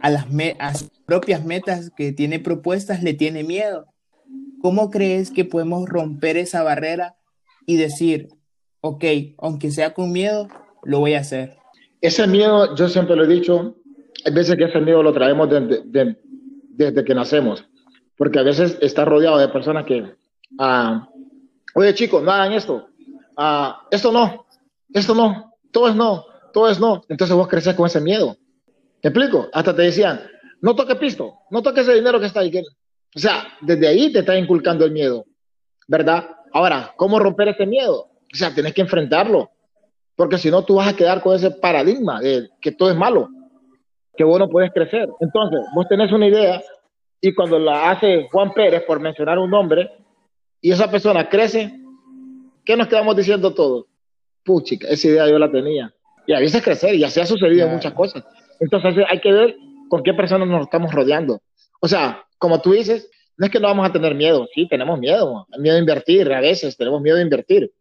a 0.00 0.10
las 0.10 0.26
a 0.58 0.72
propias 1.06 1.44
metas 1.44 1.90
que 1.96 2.12
tiene 2.12 2.38
propuestas, 2.38 3.02
le 3.02 3.14
tiene 3.14 3.44
miedo. 3.44 3.86
¿Cómo 4.62 4.90
crees 4.90 5.30
que 5.30 5.44
podemos 5.44 5.88
romper 5.88 6.36
esa 6.36 6.62
barrera 6.62 7.16
y 7.66 7.76
decir, 7.76 8.28
ok, 8.80 9.04
aunque 9.38 9.70
sea 9.70 9.92
con 9.92 10.12
miedo, 10.12 10.48
lo 10.82 11.00
voy 11.00 11.14
a 11.14 11.20
hacer? 11.20 11.56
Ese 12.00 12.26
miedo, 12.26 12.74
yo 12.74 12.88
siempre 12.88 13.16
lo 13.16 13.24
he 13.24 13.28
dicho, 13.28 13.76
hay 14.24 14.32
veces 14.32 14.56
que 14.56 14.64
ese 14.64 14.80
miedo 14.80 15.02
lo 15.02 15.12
traemos 15.12 15.48
desde, 15.50 17.04
que 17.04 17.14
nacemos, 17.14 17.66
porque 18.16 18.38
a 18.38 18.42
veces 18.42 18.78
está 18.80 19.04
rodeado 19.04 19.38
de 19.38 19.48
personas 19.48 19.84
que, 19.84 20.14
ah, 20.58 21.08
oye 21.74 21.94
chicos, 21.94 22.22
no 22.22 22.30
hagan 22.30 22.52
esto, 22.52 22.88
ah, 23.36 23.86
esto 23.90 24.12
no, 24.12 24.46
esto 24.92 25.14
no, 25.14 25.54
todo 25.70 25.88
es 25.88 25.94
no, 25.94 26.26
todo 26.52 26.68
es 26.68 26.80
no. 26.80 27.02
Entonces 27.08 27.36
vos 27.36 27.48
creces 27.48 27.74
con 27.74 27.86
ese 27.86 28.00
miedo. 28.00 28.36
¿Te 29.00 29.08
explico? 29.08 29.48
Hasta 29.52 29.74
te 29.74 29.82
decían, 29.82 30.20
no 30.60 30.74
toque 30.74 30.94
pisto, 30.96 31.34
no 31.50 31.62
toque 31.62 31.82
ese 31.82 31.94
dinero 31.94 32.18
que 32.18 32.26
está 32.26 32.40
ahí. 32.40 32.52
O 33.14 33.18
sea, 33.18 33.46
desde 33.60 33.86
ahí 33.86 34.12
te 34.12 34.20
está 34.20 34.36
inculcando 34.36 34.84
el 34.84 34.92
miedo, 34.92 35.26
¿verdad? 35.86 36.28
Ahora, 36.52 36.94
¿cómo 36.96 37.18
romper 37.18 37.48
ese 37.48 37.66
miedo? 37.66 38.08
O 38.32 38.36
sea, 38.36 38.54
tienes 38.54 38.72
que 38.72 38.80
enfrentarlo, 38.80 39.50
porque 40.16 40.38
si 40.38 40.50
no, 40.50 40.64
tú 40.64 40.76
vas 40.76 40.88
a 40.88 40.96
quedar 40.96 41.20
con 41.20 41.34
ese 41.34 41.50
paradigma 41.50 42.20
de 42.20 42.48
que 42.60 42.72
todo 42.72 42.90
es 42.90 42.96
malo, 42.96 43.28
que 44.16 44.24
vos 44.24 44.38
no 44.38 44.48
puedes 44.48 44.72
crecer. 44.72 45.08
Entonces, 45.20 45.60
vos 45.74 45.86
tenés 45.88 46.10
una 46.12 46.26
idea 46.26 46.62
y 47.20 47.34
cuando 47.34 47.58
la 47.58 47.90
hace 47.90 48.28
Juan 48.30 48.52
Pérez, 48.52 48.82
por 48.86 49.00
mencionar 49.00 49.38
un 49.38 49.50
nombre, 49.50 49.90
y 50.60 50.70
esa 50.70 50.90
persona 50.90 51.28
crece, 51.28 51.78
¿qué 52.64 52.76
nos 52.76 52.88
quedamos 52.88 53.16
diciendo 53.16 53.52
todos? 53.52 53.86
Puchica, 54.44 54.88
esa 54.88 55.08
idea 55.08 55.28
yo 55.28 55.38
la 55.38 55.50
tenía. 55.50 55.92
Y 56.26 56.32
a 56.32 56.40
veces 56.40 56.62
crecer, 56.62 56.94
y 56.94 57.04
así 57.04 57.20
ha 57.20 57.26
sucedido 57.26 57.66
en 57.66 57.74
muchas 57.74 57.92
cosas. 57.92 58.24
Entonces 58.60 59.04
hay 59.08 59.20
que 59.20 59.32
ver 59.32 59.56
con 59.88 60.02
qué 60.02 60.14
personas 60.14 60.48
nos 60.48 60.62
estamos 60.62 60.92
rodeando. 60.92 61.40
O 61.80 61.88
sea, 61.88 62.24
como 62.38 62.60
tú 62.60 62.72
dices, 62.72 63.10
no 63.36 63.46
es 63.46 63.52
que 63.52 63.60
no 63.60 63.68
vamos 63.68 63.88
a 63.88 63.92
tener 63.92 64.14
miedo, 64.14 64.46
sí, 64.54 64.68
tenemos 64.68 64.98
miedo, 64.98 65.46
miedo 65.58 65.76
a 65.76 65.80
invertir, 65.80 66.32
a 66.32 66.40
veces 66.40 66.76
tenemos 66.76 67.00
miedo 67.00 67.16
a 67.16 67.20
invertir, 67.20 67.72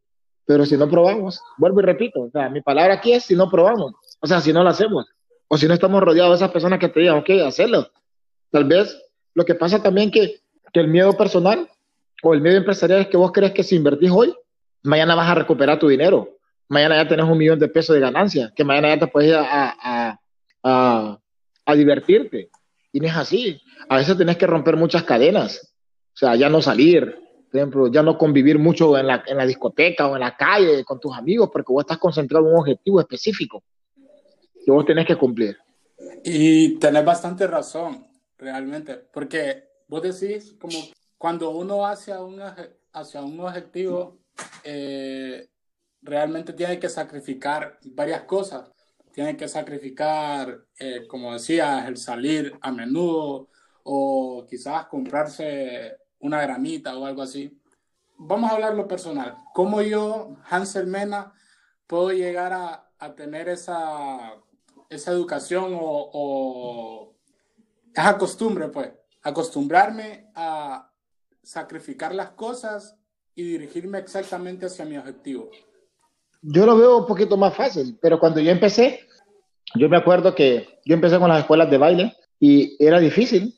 pero 0.46 0.66
si 0.66 0.76
no 0.78 0.90
probamos, 0.90 1.42
vuelvo 1.58 1.80
y 1.80 1.84
repito, 1.84 2.22
o 2.22 2.30
sea, 2.32 2.50
mi 2.50 2.62
palabra 2.62 2.96
aquí 2.96 3.14
es 3.14 3.24
si 3.24 3.36
no 3.36 3.50
probamos, 3.50 3.94
o 4.20 4.28
sea, 4.28 4.42
si 4.42 4.52
no 4.52 4.64
lo 4.64 4.70
hacemos, 4.70 5.06
o 5.48 5.58
si 5.58 5.68
no 5.68 5.74
estamos 5.76 6.02
rodeados 6.02 6.32
de 6.32 6.46
esas 6.46 6.52
personas 6.52 6.80
que 6.80 6.90
te 6.90 7.00
digan, 7.00 7.18
ok, 7.18 7.30
hacerlo. 7.46 7.88
Tal 8.50 8.66
vez 8.66 9.00
lo 9.36 9.46
que 9.46 9.56
pasa 9.56 9.82
también 9.82 10.12
que, 10.12 10.42
que 10.74 10.80
el 10.80 10.88
miedo 10.88 11.14
personal 11.14 11.70
o 12.24 12.34
el 12.34 12.42
miedo 12.42 12.58
empresarial 12.58 13.02
es 13.02 13.08
que 13.08 13.18
vos 13.18 13.32
crees 13.32 13.52
que 13.52 13.64
si 13.64 13.76
invertís 13.76 14.12
hoy, 14.12 14.34
mañana 14.84 15.16
vas 15.16 15.30
a 15.30 15.36
recuperar 15.36 15.80
tu 15.80 15.88
dinero, 15.88 16.38
mañana 16.68 16.96
ya 16.96 17.08
tenés 17.08 17.26
un 17.26 17.38
millón 17.38 17.60
de 17.60 17.68
pesos 17.68 17.96
de 17.96 18.02
ganancia, 18.02 18.52
que 18.56 18.64
mañana 18.64 18.90
ya 18.90 19.00
te 19.00 19.08
puedes 19.08 19.30
ir 19.30 19.36
a, 19.36 20.20
a, 20.64 21.20
a, 21.66 21.76
divertirte. 21.76 22.50
Y 22.92 23.00
no 23.00 23.08
es 23.08 23.16
así. 23.16 23.62
A 23.90 23.98
veces 23.98 24.18
tenés 24.18 24.38
que 24.38 24.48
romper 24.48 24.78
muchas 24.78 25.04
cadenas. 25.04 25.74
O 26.14 26.18
sea, 26.18 26.36
ya 26.36 26.50
no 26.50 26.62
salir, 26.62 27.18
por 27.50 27.60
ejemplo, 27.60 27.92
ya 27.92 28.04
no 28.04 28.18
convivir 28.18 28.60
mucho 28.60 28.98
en 28.98 29.08
la, 29.08 29.24
en 29.26 29.38
la 29.38 29.46
discoteca 29.46 30.08
o 30.08 30.16
en 30.16 30.22
la 30.22 30.36
calle 30.36 30.84
con 30.84 31.00
tus 31.00 31.16
amigos, 31.16 31.50
porque 31.52 31.74
vos 31.74 31.84
estás 31.84 31.98
concentrado 31.98 32.46
en 32.46 32.54
un 32.54 32.60
objetivo 32.60 33.00
específico 33.00 33.64
que 34.64 34.72
vos 34.72 34.86
tenés 34.86 35.08
que 35.08 35.16
cumplir. 35.16 35.58
Y 36.24 36.78
tenés 36.80 37.04
bastante 37.04 37.48
razón, 37.48 38.08
realmente, 38.38 38.96
porque 39.12 39.64
vos 39.88 40.02
decís 40.02 40.56
como 40.60 40.78
cuando 41.18 41.52
uno 41.52 41.86
hacia 41.86 42.22
un, 42.22 42.42
hacia 42.94 43.22
un 43.22 43.40
objetivo, 43.40 44.23
eh, 44.64 45.50
realmente 46.02 46.54
tiene 46.54 46.80
que 46.80 46.90
sacrificar 46.90 47.80
varias 47.86 48.24
cosas. 48.24 48.72
Tiene 49.12 49.38
que 49.38 49.48
sacrificar, 49.48 50.66
eh, 50.80 51.06
como 51.08 51.34
decías, 51.34 51.88
el 51.88 51.98
salir 51.98 52.58
a 52.62 52.72
menudo 52.72 53.50
o 53.84 54.46
quizás 54.50 54.88
comprarse 54.88 55.98
una 56.20 56.42
gramita 56.42 56.98
o 56.98 57.06
algo 57.06 57.22
así. 57.22 57.60
Vamos 58.18 58.50
a 58.50 58.56
hablar 58.56 58.74
lo 58.76 58.88
personal. 58.88 59.36
¿Cómo 59.54 59.82
yo, 59.82 60.38
Hansel 60.50 60.88
Mena, 60.88 61.34
puedo 61.86 62.12
llegar 62.12 62.54
a, 62.54 62.90
a 62.98 63.16
tener 63.16 63.50
esa, 63.50 64.34
esa 64.90 65.12
educación 65.12 65.74
o, 65.76 66.10
o 66.14 67.16
esa 67.94 68.18
costumbre, 68.18 68.70
pues? 68.70 68.92
Acostumbrarme 69.22 70.32
a 70.34 70.92
sacrificar 71.44 72.16
las 72.16 72.32
cosas 72.32 72.98
y 73.36 73.44
dirigirme 73.44 74.00
exactamente 74.00 74.66
hacia 74.66 74.86
mi 74.86 74.98
objetivo. 74.98 75.50
Yo 76.42 76.66
lo 76.66 76.78
veo 76.78 76.98
un 76.98 77.06
poquito 77.06 77.38
más 77.38 77.56
fácil, 77.56 77.98
pero 78.02 78.20
cuando 78.20 78.40
yo 78.40 78.52
empecé, 78.52 79.02
yo 79.76 79.90
me 79.90 79.98
acuerdo 79.98 80.36
que 80.36 80.80
yo 80.86 80.94
empecé 80.94 81.18
con 81.18 81.30
las 81.30 81.40
escuelas 81.40 81.70
de 81.72 81.78
baile 81.78 82.14
y 82.40 82.76
era 82.84 83.00
difícil 83.00 83.58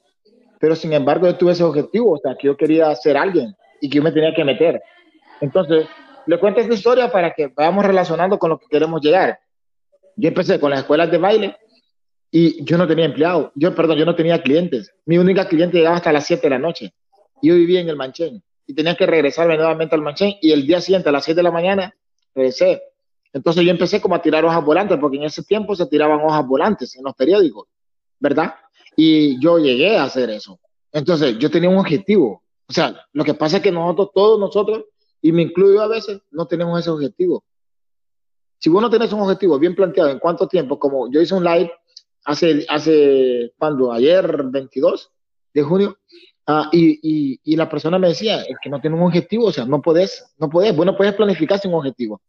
pero 0.60 0.76
sin 0.76 0.94
embargo 0.94 1.28
yo 1.28 1.36
tuve 1.36 1.52
ese 1.52 1.64
objetivo, 1.64 2.14
o 2.14 2.18
sea, 2.18 2.36
que 2.36 2.48
yo 2.48 2.58
quería 2.58 2.96
ser 2.96 3.18
alguien 3.18 3.56
y 3.82 3.90
que 3.90 3.98
yo 3.98 4.04
me 4.04 4.12
tenía 4.12 4.34
que 4.34 4.44
meter. 4.44 4.82
Entonces, 5.42 5.86
le 6.26 6.40
cuento 6.40 6.60
esta 6.60 6.74
historia 6.74 7.12
para 7.12 7.34
que 7.34 7.48
vayamos 7.56 7.86
relacionando 7.86 8.40
con 8.40 8.50
lo 8.50 8.58
que 8.58 8.66
queremos 8.68 9.02
llegar. 9.02 9.40
Yo 10.16 10.30
empecé 10.30 10.60
con 10.60 10.72
las 10.72 10.80
escuelas 10.80 11.12
de 11.12 11.18
baile 11.18 11.58
y 12.32 12.64
yo 12.64 12.78
no 12.78 12.88
tenía 12.88 13.06
empleado, 13.06 13.52
yo, 13.56 13.76
perdón, 13.76 13.98
yo 13.98 14.06
no 14.06 14.16
tenía 14.16 14.42
clientes. 14.42 14.92
Mi 15.06 15.18
única 15.18 15.48
cliente 15.48 15.78
llegaba 15.78 15.98
hasta 15.98 16.12
las 16.12 16.26
7 16.26 16.42
de 16.42 16.50
la 16.50 16.60
noche. 16.60 16.94
Yo 17.42 17.56
vivía 17.56 17.82
en 17.82 17.90
el 17.90 17.96
Manchén 17.96 18.42
y 18.68 18.74
tenía 18.74 18.96
que 18.96 19.06
regresarme 19.06 19.58
nuevamente 19.58 19.96
al 19.96 20.02
Manchén 20.02 20.36
y 20.42 20.52
el 20.52 20.66
día 20.66 20.82
siguiente 20.82 21.10
a 21.10 21.12
las 21.12 21.24
7 21.24 21.38
de 21.38 21.44
la 21.44 21.52
mañana 21.52 21.96
regresé. 22.34 22.82
Entonces 23.34 23.64
yo 23.64 23.72
empecé 23.72 24.02
como 24.02 24.16
a 24.16 24.22
tirar 24.22 24.46
hojas 24.46 24.64
volantes, 24.64 24.98
porque 25.00 25.18
en 25.18 25.24
ese 25.24 25.44
tiempo 25.44 25.76
se 25.76 25.86
tiraban 25.88 26.22
hojas 26.22 26.48
volantes 26.48 26.96
en 26.96 27.04
los 27.04 27.14
periódicos, 27.16 27.68
¿verdad? 28.20 28.56
Y 28.96 29.40
yo 29.42 29.60
llegué 29.60 29.98
a 29.98 30.04
hacer 30.04 30.30
eso. 30.30 30.60
Entonces, 30.92 31.38
yo 31.38 31.52
tenía 31.52 31.70
un 31.70 31.78
objetivo. 31.78 32.44
O 32.68 32.72
sea, 32.72 32.96
lo 33.12 33.26
que 33.26 33.34
pasa 33.34 33.58
es 33.58 33.64
que 33.64 33.72
nosotros, 33.72 34.12
todos 34.16 34.40
nosotros, 34.40 34.86
y 35.22 35.34
me 35.34 35.42
incluyo 35.42 35.82
a 35.82 35.88
veces, 35.88 36.22
no 36.32 36.48
tenemos 36.48 36.80
ese 36.80 36.90
objetivo. 36.90 37.44
Si 38.58 38.70
vos 38.70 38.82
no 38.82 38.90
tenés 38.90 39.12
un 39.12 39.20
objetivo 39.20 39.60
bien 39.60 39.76
planteado 39.76 40.10
en 40.10 40.20
cuánto 40.20 40.48
tiempo, 40.48 40.80
como 40.80 41.12
yo 41.12 41.20
hice 41.20 41.36
un 41.36 41.44
live 41.44 41.72
hace, 42.24 42.66
hace 42.70 43.54
cuando, 43.58 43.92
ayer 43.92 44.44
22 44.46 45.12
de 45.54 45.64
junio, 45.64 45.98
uh, 46.48 46.68
y, 46.72 47.00
y, 47.02 47.40
y, 47.44 47.56
la 47.56 47.70
persona 47.70 48.00
me 48.00 48.10
decía, 48.10 48.42
es 48.42 48.58
que 48.62 48.70
no 48.70 48.80
tiene 48.80 48.96
un 48.96 49.04
objetivo, 49.04 49.46
o 49.46 49.52
sea, 49.52 49.66
no 49.66 49.82
podés, 49.82 50.34
no 50.38 50.50
podés, 50.50 50.76
vos 50.76 50.86
no 50.86 50.96
puedes 50.96 51.14
planificar 51.14 51.60
sin 51.60 51.74
objetivo. 51.74 52.22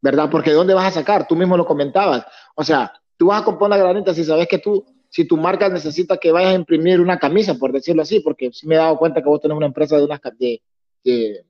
¿Verdad? 0.00 0.28
Porque 0.30 0.50
¿de 0.50 0.56
dónde 0.56 0.74
vas 0.74 0.88
a 0.88 1.00
sacar? 1.00 1.28
Tú 1.28 1.36
mismo 1.36 1.56
lo 1.56 1.64
comentabas. 1.64 2.26
O 2.56 2.64
sea, 2.64 2.92
tú 3.16 3.26
vas 3.26 3.42
a 3.42 3.44
comprar 3.44 3.68
una 3.68 3.76
granita 3.76 4.12
si 4.12 4.24
sabes 4.24 4.48
que 4.48 4.58
tú 4.58 4.84
si 5.12 5.26
tu 5.26 5.36
marca 5.36 5.68
necesita 5.68 6.16
que 6.16 6.32
vayas 6.32 6.52
a 6.52 6.56
imprimir 6.56 6.98
una 6.98 7.18
camisa, 7.18 7.54
por 7.54 7.70
decirlo 7.70 8.00
así, 8.00 8.20
porque 8.20 8.50
sí 8.50 8.66
me 8.66 8.76
he 8.76 8.78
dado 8.78 8.96
cuenta 8.96 9.20
que 9.20 9.28
vos 9.28 9.42
tenés 9.42 9.58
una 9.58 9.66
empresa 9.66 9.98
de, 9.98 10.06
de, 10.38 10.62
de, 11.04 11.44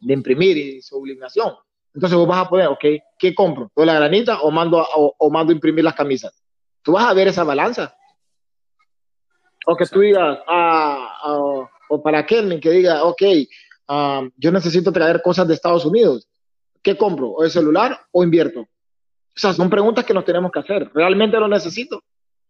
de 0.00 0.12
imprimir 0.12 0.58
y 0.58 0.82
sublimación. 0.82 1.54
Entonces 1.94 2.18
vos 2.18 2.28
vas 2.28 2.44
a 2.44 2.48
poner, 2.50 2.66
ok, 2.66 2.84
¿qué 3.18 3.34
compro? 3.34 3.70
¿Toda 3.74 3.86
la 3.86 3.94
granita 3.94 4.42
o 4.42 4.50
mando, 4.50 4.86
o, 4.96 5.14
o 5.16 5.30
mando 5.30 5.50
a 5.50 5.54
imprimir 5.54 5.82
las 5.82 5.94
camisas? 5.94 6.44
Tú 6.82 6.92
vas 6.92 7.06
a 7.06 7.14
ver 7.14 7.26
esa 7.28 7.42
balanza. 7.42 7.96
O 9.66 9.76
que 9.76 9.86
tú 9.86 10.00
digas, 10.00 10.38
ah, 10.46 11.18
ah, 11.22 11.68
o 11.88 12.02
para 12.02 12.24
Kelvin 12.24 12.60
que 12.60 12.70
diga, 12.70 13.04
ok, 13.04 13.22
um, 13.88 14.30
yo 14.36 14.52
necesito 14.52 14.92
traer 14.92 15.22
cosas 15.22 15.46
de 15.48 15.54
Estados 15.54 15.84
Unidos. 15.84 16.28
¿Qué 16.82 16.96
compro? 16.96 17.30
¿O 17.30 17.44
el 17.44 17.50
celular 17.50 17.98
o 18.12 18.22
invierto? 18.22 18.60
O 18.60 18.68
sea, 19.36 19.52
son 19.52 19.70
preguntas 19.70 20.04
que 20.04 20.14
nos 20.14 20.24
tenemos 20.24 20.52
que 20.52 20.60
hacer. 20.60 20.90
¿Realmente 20.94 21.38
lo 21.38 21.48
necesito? 21.48 22.02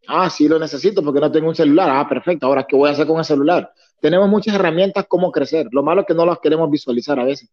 Ah, 0.06 0.28
sí 0.28 0.48
lo 0.48 0.58
necesito 0.58 1.02
porque 1.02 1.20
no 1.20 1.32
tengo 1.32 1.48
un 1.48 1.54
celular. 1.54 1.88
Ah, 1.90 2.08
perfecto. 2.08 2.46
Ahora, 2.46 2.66
¿qué 2.68 2.76
voy 2.76 2.90
a 2.90 2.92
hacer 2.92 3.06
con 3.06 3.18
el 3.18 3.24
celular? 3.24 3.72
Tenemos 4.00 4.28
muchas 4.28 4.54
herramientas 4.54 5.06
como 5.08 5.32
crecer. 5.32 5.68
Lo 5.70 5.82
malo 5.82 6.02
es 6.02 6.06
que 6.06 6.14
no 6.14 6.26
las 6.26 6.38
queremos 6.40 6.70
visualizar 6.70 7.18
a 7.18 7.24
veces. 7.24 7.48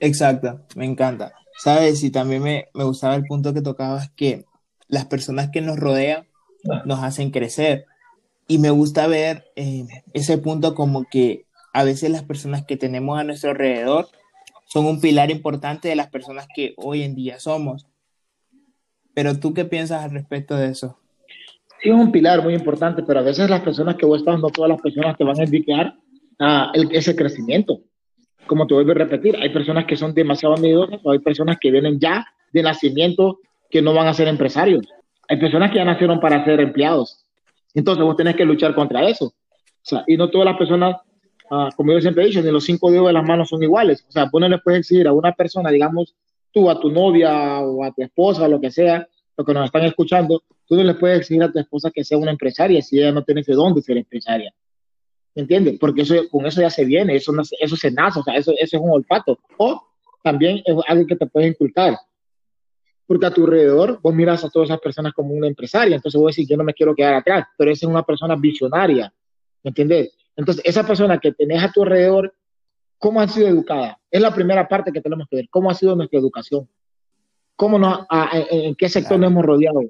Exacto, 0.00 0.66
me 0.74 0.86
encanta. 0.86 1.32
Sabes, 1.58 2.02
y 2.02 2.10
también 2.10 2.42
me, 2.42 2.68
me 2.74 2.84
gustaba 2.84 3.14
el 3.14 3.24
punto 3.24 3.52
que 3.52 3.60
tocabas, 3.60 4.10
que 4.16 4.46
las 4.88 5.04
personas 5.04 5.50
que 5.52 5.60
nos 5.60 5.78
rodean 5.78 6.26
nos 6.84 7.00
hacen 7.00 7.30
crecer. 7.30 7.84
Y 8.50 8.58
me 8.58 8.70
gusta 8.70 9.06
ver 9.06 9.44
eh, 9.54 9.86
ese 10.12 10.36
punto 10.36 10.74
como 10.74 11.04
que 11.04 11.44
a 11.72 11.84
veces 11.84 12.10
las 12.10 12.24
personas 12.24 12.66
que 12.66 12.76
tenemos 12.76 13.16
a 13.16 13.22
nuestro 13.22 13.50
alrededor 13.50 14.08
son 14.66 14.86
un 14.86 15.00
pilar 15.00 15.30
importante 15.30 15.86
de 15.86 15.94
las 15.94 16.08
personas 16.08 16.48
que 16.52 16.74
hoy 16.76 17.04
en 17.04 17.14
día 17.14 17.38
somos. 17.38 17.86
Pero 19.14 19.38
tú 19.38 19.54
qué 19.54 19.66
piensas 19.66 20.02
al 20.02 20.10
respecto 20.10 20.56
de 20.56 20.66
eso? 20.66 20.98
Sí, 21.80 21.90
es 21.90 21.94
un 21.94 22.10
pilar 22.10 22.42
muy 22.42 22.54
importante, 22.54 23.04
pero 23.04 23.20
a 23.20 23.22
veces 23.22 23.48
las 23.48 23.60
personas 23.60 23.94
que 23.94 24.04
vos 24.04 24.18
estás, 24.18 24.40
no 24.40 24.48
todas 24.48 24.68
las 24.68 24.80
personas 24.80 25.16
te 25.16 25.22
van 25.22 25.38
a 25.38 25.44
indicar 25.44 25.94
uh, 26.40 26.72
el, 26.74 26.88
ese 26.90 27.14
crecimiento. 27.14 27.78
Como 28.48 28.66
te 28.66 28.74
vuelvo 28.74 28.90
a 28.90 28.94
repetir, 28.94 29.36
hay 29.36 29.50
personas 29.50 29.84
que 29.84 29.94
son 29.94 30.12
demasiado 30.12 30.56
amigosas 30.56 30.98
o 31.04 31.12
hay 31.12 31.20
personas 31.20 31.56
que 31.60 31.70
vienen 31.70 32.00
ya 32.00 32.26
de 32.52 32.64
nacimiento 32.64 33.38
que 33.70 33.80
no 33.80 33.94
van 33.94 34.08
a 34.08 34.14
ser 34.14 34.26
empresarios. 34.26 34.88
Hay 35.28 35.38
personas 35.38 35.70
que 35.70 35.76
ya 35.76 35.84
nacieron 35.84 36.18
para 36.18 36.44
ser 36.44 36.58
empleados. 36.58 37.19
Entonces 37.74 38.04
vos 38.04 38.16
tenés 38.16 38.36
que 38.36 38.44
luchar 38.44 38.74
contra 38.74 39.08
eso. 39.08 39.26
O 39.26 39.34
sea, 39.82 40.04
y 40.06 40.16
no 40.16 40.30
todas 40.30 40.46
las 40.46 40.56
personas, 40.56 40.96
uh, 41.50 41.68
como 41.76 41.92
yo 41.92 42.00
siempre 42.00 42.24
he 42.24 42.26
dicho, 42.26 42.42
ni 42.42 42.50
los 42.50 42.64
cinco 42.64 42.90
dedos 42.90 43.06
de 43.06 43.12
las 43.12 43.24
manos 43.24 43.48
son 43.48 43.62
iguales. 43.62 44.04
O 44.08 44.12
sea, 44.12 44.28
vos 44.30 44.40
no 44.40 44.48
le 44.48 44.58
puedes 44.58 44.80
exigir 44.80 45.06
a 45.06 45.12
una 45.12 45.32
persona, 45.32 45.70
digamos, 45.70 46.14
tú 46.52 46.68
a 46.70 46.80
tu 46.80 46.90
novia 46.90 47.60
o 47.60 47.84
a 47.84 47.92
tu 47.92 48.02
esposa, 48.02 48.48
lo 48.48 48.60
que 48.60 48.70
sea, 48.70 49.06
lo 49.36 49.44
que 49.44 49.54
nos 49.54 49.66
están 49.66 49.84
escuchando, 49.84 50.42
tú 50.66 50.76
no 50.76 50.84
le 50.84 50.94
puedes 50.94 51.20
exigir 51.20 51.42
a 51.42 51.50
tu 51.50 51.58
esposa 51.58 51.90
que 51.90 52.04
sea 52.04 52.18
una 52.18 52.30
empresaria 52.30 52.82
si 52.82 52.98
ella 52.98 53.12
no 53.12 53.24
tiene 53.24 53.42
de 53.42 53.54
dónde 53.54 53.82
ser 53.82 53.96
empresaria. 53.96 54.52
¿Me 55.34 55.42
entiendes? 55.42 55.78
Porque 55.78 56.02
eso, 56.02 56.28
con 56.28 56.44
eso 56.46 56.60
ya 56.60 56.70
se 56.70 56.84
viene, 56.84 57.14
eso, 57.14 57.32
eso 57.60 57.76
se 57.76 57.90
nace, 57.92 58.20
o 58.20 58.22
sea, 58.22 58.34
eso, 58.34 58.52
eso 58.58 58.76
es 58.76 58.82
un 58.82 58.90
olfato. 58.90 59.38
O 59.58 59.80
también 60.22 60.60
es 60.64 60.76
algo 60.88 61.06
que 61.06 61.16
te 61.16 61.26
puedes 61.26 61.50
inculcar. 61.50 61.96
Porque 63.10 63.26
a 63.26 63.34
tu 63.34 63.44
alrededor 63.44 63.98
vos 64.00 64.14
miras 64.14 64.44
a 64.44 64.50
todas 64.50 64.68
esas 64.68 64.78
personas 64.78 65.12
como 65.12 65.34
una 65.34 65.48
empresaria, 65.48 65.96
entonces 65.96 66.20
vos 66.20 66.32
decís, 66.32 66.48
yo 66.48 66.56
no 66.56 66.62
me 66.62 66.74
quiero 66.74 66.94
quedar 66.94 67.14
atrás, 67.14 67.44
pero 67.58 67.72
esa 67.72 67.84
es 67.84 67.90
una 67.90 68.04
persona 68.04 68.36
visionaria, 68.36 69.12
¿me 69.64 69.70
entiendes? 69.70 70.12
Entonces, 70.36 70.62
esa 70.64 70.86
persona 70.86 71.18
que 71.18 71.32
tenés 71.32 71.60
a 71.60 71.72
tu 71.72 71.82
alrededor 71.82 72.32
cómo 73.00 73.20
han 73.20 73.28
sido 73.28 73.48
educadas. 73.48 73.96
Es 74.12 74.20
la 74.20 74.32
primera 74.32 74.68
parte 74.68 74.92
que 74.92 75.00
tenemos 75.00 75.26
que 75.28 75.36
ver, 75.36 75.48
cómo 75.50 75.70
ha 75.70 75.74
sido 75.74 75.96
nuestra 75.96 76.20
educación, 76.20 76.68
cómo 77.56 77.80
nos, 77.80 78.06
a, 78.08 78.30
en 78.48 78.76
qué 78.76 78.88
sector 78.88 79.18
nos 79.18 79.32
hemos 79.32 79.44
rodeado. 79.44 79.80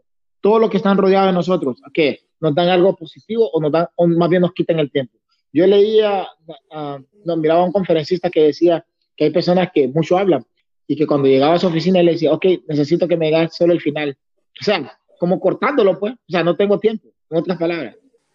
Todo 0.41 0.59
lo 0.59 0.71
que 0.71 0.79
están 0.79 0.97
rodeados 0.97 1.29
de 1.29 1.35
nosotros, 1.35 1.77
¿qué? 1.93 2.21
¿Nos 2.41 2.55
dan 2.55 2.71
algo 2.71 2.97
positivo 2.97 3.51
o, 3.51 3.61
nos 3.61 3.71
dan, 3.71 3.87
o 3.97 4.07
más 4.07 4.31
bien 4.31 4.41
nos 4.41 4.55
quitan 4.55 4.79
el 4.79 4.91
tiempo? 4.91 5.19
Yo 5.53 5.67
leía, 5.67 6.27
uh, 6.71 7.05
no, 7.27 7.37
miraba 7.37 7.61
a 7.61 7.65
un 7.65 7.73
conferencista 7.73 8.31
que 8.31 8.45
decía 8.45 8.83
que 9.15 9.25
hay 9.25 9.31
personas 9.31 9.69
que 9.75 9.89
mucho 9.89 10.17
hablan 10.17 10.47
y 10.91 10.97
que 10.97 11.07
cuando 11.07 11.29
llegaba 11.29 11.55
a 11.55 11.59
su 11.61 11.69
oficina 11.69 12.03
le 12.03 12.15
decía, 12.15 12.33
ok, 12.33 12.45
necesito 12.67 13.07
que 13.07 13.17
me 13.17 13.27
digas 13.27 13.55
solo 13.55 13.73
el 13.73 13.81
final. 13.81 14.19
O 14.61 14.65
sea, 14.65 14.99
como 15.21 15.39
cortándolo, 15.39 15.97
pues. 16.01 16.15
O 16.15 16.29
sea, 16.29 16.43
no 16.43 16.57
tengo 16.57 16.81
tiempo, 16.81 17.13
en 17.31 17.39
otras 17.39 17.59
palabras. 17.59 17.95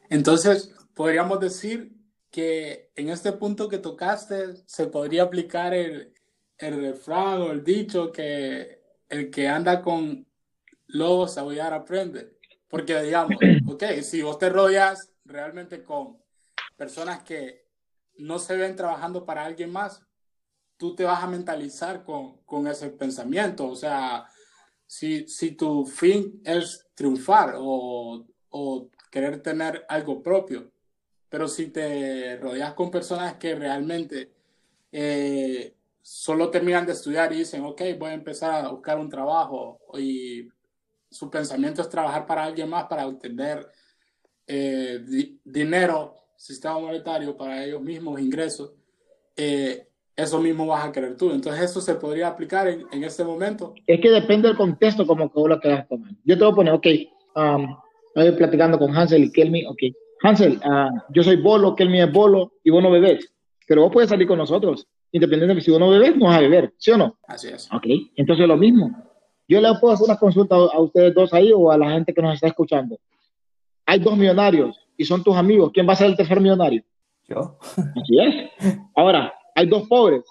Entonces, 0.10 0.74
podríamos 0.94 1.42
decir 1.42 1.92
que 2.32 2.92
en 2.96 3.10
este 3.10 3.34
punto 3.34 3.68
que 3.68 3.80
tocaste 3.80 4.56
se 4.66 4.88
podría 4.88 5.24
aplicar 5.24 5.74
el, 5.74 6.14
el 6.58 6.80
refrán 6.80 7.42
o 7.42 7.52
el 7.52 7.62
dicho 7.62 8.10
que 8.14 8.80
el 9.10 9.30
que 9.30 9.50
anda 9.50 9.82
con 9.82 10.26
lobos 10.88 11.38
a 11.38 11.42
aullar 11.42 11.74
aprende. 11.74 12.38
Porque 12.70 13.02
digamos, 13.02 13.36
ok, 13.68 13.84
si 14.02 14.22
vos 14.22 14.40
te 14.40 14.50
rodeas 14.50 15.12
realmente 15.26 15.84
con 15.84 16.20
personas 16.78 17.22
que 17.22 17.66
no 18.18 18.40
se 18.40 18.56
ven 18.56 18.78
trabajando 18.78 19.26
para 19.26 19.44
alguien 19.44 19.74
más, 19.74 20.05
tú 20.78 20.96
te 20.96 21.04
vas 21.04 21.24
a 21.24 21.28
mentalizar 21.28 22.04
con, 22.04 22.38
con 22.46 22.68
ese 22.68 22.90
pensamiento. 22.90 23.68
O 23.68 23.76
sea, 23.76 24.28
si, 24.86 25.28
si 25.28 25.52
tu 25.52 25.86
fin 25.86 26.42
es 26.44 26.88
triunfar 26.94 27.56
o, 27.58 28.26
o 28.50 28.90
querer 29.12 29.42
tener 29.42 29.86
algo 29.88 30.22
propio, 30.22 30.72
pero 31.30 31.48
si 31.48 31.68
te 31.68 32.38
rodeas 32.38 32.74
con 32.74 32.92
personas 32.92 33.36
que 33.36 33.56
realmente 33.56 34.32
eh, 34.92 35.76
solo 36.02 36.50
terminan 36.50 36.86
de 36.86 36.94
estudiar 36.94 37.34
y 37.34 37.40
dicen, 37.40 37.66
ok, 37.66 37.82
voy 37.98 38.12
a 38.12 38.14
empezar 38.14 38.66
a 38.66 38.70
buscar 38.70 39.00
un 39.00 39.10
trabajo 39.10 39.80
y 39.98 40.48
su 41.10 41.30
pensamiento 41.30 41.82
es 41.82 41.90
trabajar 41.90 42.26
para 42.26 42.44
alguien 42.44 42.70
más 42.70 42.86
para 42.86 43.08
obtener 43.08 43.68
eh, 44.48 45.04
di 45.06 45.40
dinero 45.44 46.26
sistema 46.38 46.80
monetario 46.80 47.36
para 47.36 47.64
ellos 47.64 47.82
mismos, 47.82 48.20
ingresos, 48.20 48.74
eh, 49.36 49.90
eso 50.16 50.40
mismo 50.40 50.68
vas 50.68 50.86
a 50.86 50.92
querer 50.92 51.18
tú. 51.18 51.32
Entonces, 51.32 51.62
eso 51.64 51.82
se 51.82 51.96
podría 51.96 52.28
aplicar 52.28 52.68
en, 52.68 52.86
en 52.92 53.04
este 53.04 53.24
momento. 53.24 53.74
Es 53.86 54.00
que 54.00 54.10
depende 54.10 54.48
del 54.48 54.58
contexto 54.58 55.06
como 55.06 55.30
que 55.30 55.40
vos 55.40 55.50
lo 55.50 55.60
quieras 55.60 55.88
tomar. 55.88 56.12
Yo 56.24 56.38
te 56.38 56.44
voy 56.44 56.54
a 56.54 56.56
poner, 56.56 56.74
ok, 56.74 56.88
um, 57.36 57.76
estoy 58.16 58.32
platicando 58.38 58.80
con 58.80 58.96
Hansel 58.96 59.26
y 59.26 59.32
Kelmy, 59.32 59.66
ok, 59.66 59.80
Hansel, 60.24 60.60
uh, 60.66 60.98
yo 61.10 61.24
soy 61.24 61.36
bolo, 61.36 61.76
Kelmy 61.76 62.02
es 62.02 62.12
bolo 62.12 62.54
y 62.64 62.70
vos 62.70 62.82
no 62.82 62.90
bebés, 62.90 63.32
pero 63.68 63.82
vos 63.82 63.92
puedes 63.92 64.10
salir 64.10 64.28
con 64.28 64.38
nosotros, 64.38 64.88
independientemente 65.12 65.64
si 65.64 65.72
vos 65.72 65.80
no 65.80 65.90
bebés, 65.90 66.16
no 66.16 66.28
vas 66.28 66.38
a 66.38 66.42
beber, 66.42 66.74
¿sí 66.78 66.92
o 66.92 66.98
no? 66.98 67.18
Así 67.28 67.50
es. 67.50 67.70
Ok, 67.74 67.86
entonces 68.16 68.48
lo 68.48 68.56
mismo. 68.56 68.92
Yo 69.48 69.62
le 69.62 69.70
puedo 69.80 69.94
hacer 69.94 70.06
una 70.06 70.18
consulta 70.18 70.56
a 70.56 70.80
ustedes 70.80 71.14
dos 71.14 71.34
ahí 71.34 71.52
o 71.54 71.70
a 71.70 71.78
la 71.78 71.92
gente 71.92 72.14
que 72.14 72.22
nos 72.22 72.34
está 72.34 72.48
escuchando. 72.48 72.98
Hay 73.86 74.00
dos 74.00 74.18
millonarios 74.18 74.80
y 74.98 75.06
son 75.06 75.24
tus 75.24 75.36
amigos. 75.36 75.72
¿Quién 75.72 75.88
va 75.88 75.94
a 75.94 75.98
ser 75.98 76.08
el 76.08 76.18
tercer 76.18 76.42
millonario? 76.42 76.84
Yo. 77.28 77.60
Así 77.62 78.20
es. 78.20 78.80
Ahora, 78.96 79.32
hay 79.56 79.66
dos 79.68 79.88
pobres 79.88 80.24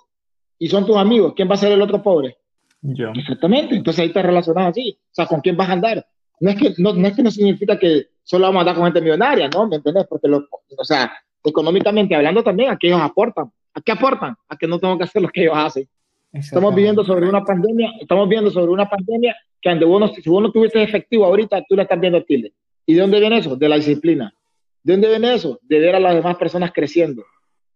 y 0.58 0.68
son 0.68 0.86
tus 0.86 0.96
amigos. 0.96 1.32
¿Quién 1.34 1.50
va 1.50 1.54
a 1.54 1.58
ser 1.58 1.72
el 1.72 1.82
otro 1.82 2.02
pobre? 2.02 2.36
Yo. 2.82 3.10
Exactamente. 3.14 3.74
Entonces 3.74 4.02
ahí 4.02 4.12
te 4.12 4.22
relacionas 4.22 4.68
así. 4.68 4.98
O 5.10 5.14
sea, 5.14 5.26
¿con 5.26 5.40
quién 5.40 5.56
vas 5.56 5.68
a 5.70 5.72
andar? 5.72 6.06
No 6.40 6.50
es 6.50 6.56
que 6.56 6.74
no, 6.78 6.92
no, 6.92 7.08
es 7.08 7.16
que 7.16 7.22
no 7.22 7.30
significa 7.30 7.78
que 7.78 8.08
solo 8.22 8.46
vamos 8.46 8.60
a 8.60 8.60
andar 8.60 8.74
con 8.76 8.84
gente 8.84 9.00
millonaria, 9.00 9.48
¿no? 9.48 9.66
¿Me 9.66 9.76
entendés? 9.76 10.06
Porque, 10.06 10.28
lo, 10.28 10.46
o 10.76 10.84
sea, 10.84 11.12
económicamente 11.42 12.14
hablando 12.14 12.42
también, 12.42 12.70
a 12.70 12.76
qué 12.76 12.88
ellos 12.88 13.00
aportan. 13.00 13.50
¿A 13.72 13.80
qué 13.80 13.92
aportan? 13.92 14.36
A 14.48 14.56
que 14.56 14.66
no 14.66 14.78
tengo 14.78 14.96
que 14.98 15.04
hacer 15.04 15.22
lo 15.22 15.28
que 15.28 15.42
ellos 15.42 15.54
hacen. 15.56 15.88
Estamos 16.32 16.74
viviendo 16.74 17.04
sobre 17.04 17.28
una 17.28 17.44
pandemia, 17.44 17.92
estamos 18.00 18.28
viendo 18.28 18.50
sobre 18.50 18.72
una 18.72 18.88
pandemia 18.88 19.36
que 19.60 19.70
ante 19.70 19.84
vos 19.84 20.00
no, 20.00 20.08
si 20.08 20.28
vos 20.28 20.42
no 20.42 20.50
tuvieses 20.50 20.82
efectivo 20.82 21.24
ahorita, 21.24 21.62
tú 21.68 21.76
la 21.76 21.84
estás 21.84 22.00
viendo 22.00 22.20
Chile. 22.22 22.52
¿Y 22.86 22.94
de 22.94 23.00
dónde 23.00 23.20
viene 23.20 23.38
eso? 23.38 23.56
De 23.56 23.68
la 23.68 23.76
disciplina. 23.76 24.34
¿De 24.82 24.92
dónde 24.92 25.08
viene 25.08 25.34
eso? 25.34 25.58
De 25.62 25.78
ver 25.78 25.94
a 25.94 26.00
las 26.00 26.14
demás 26.14 26.36
personas 26.36 26.72
creciendo. 26.72 27.24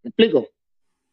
¿Me 0.02 0.08
explico? 0.08 0.48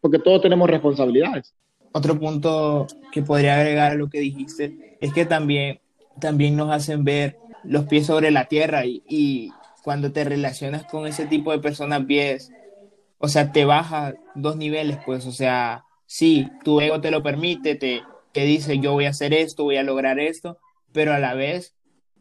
Porque 0.06 0.20
todos 0.20 0.44
tenemos 0.44 0.70
responsabilidades. 0.70 1.56
Otro 1.92 2.20
punto 2.20 2.86
que 3.12 3.24
podría 3.24 3.56
agregar 3.56 3.94
a 3.94 3.96
lo 3.96 4.08
que 4.08 4.20
dijiste 4.20 4.96
es 5.02 5.12
que 5.12 5.26
también, 5.26 5.80
también 6.22 6.56
nos 6.56 6.70
hacen 6.70 7.04
ver 7.04 7.40
los 7.64 7.86
pies 7.86 8.06
sobre 8.06 8.30
la 8.30 8.46
tierra 8.46 8.86
y, 8.86 9.02
y 9.10 9.52
cuando 9.84 10.12
te 10.12 10.24
relacionas 10.24 10.84
con 10.84 11.08
ese 11.08 11.26
tipo 11.26 11.52
de 11.52 11.58
personas, 11.58 12.06
ves, 12.06 12.52
o 13.18 13.28
sea, 13.28 13.52
te 13.52 13.66
baja 13.66 14.14
dos 14.36 14.58
niveles, 14.58 15.00
pues, 15.04 15.26
o 15.26 15.32
sea, 15.32 15.86
sí, 16.06 16.48
tu 16.64 16.80
ego 16.82 17.02
te 17.02 17.10
lo 17.10 17.24
permite, 17.24 17.74
te, 17.74 18.04
te 18.32 18.46
dice 18.46 18.78
yo 18.78 18.94
voy 18.94 19.06
a 19.06 19.10
hacer 19.10 19.34
esto, 19.34 19.64
voy 19.64 19.78
a 19.78 19.84
lograr 19.84 20.20
esto, 20.20 20.60
pero 20.92 21.16
a 21.16 21.20
la 21.20 21.34
vez 21.34 21.74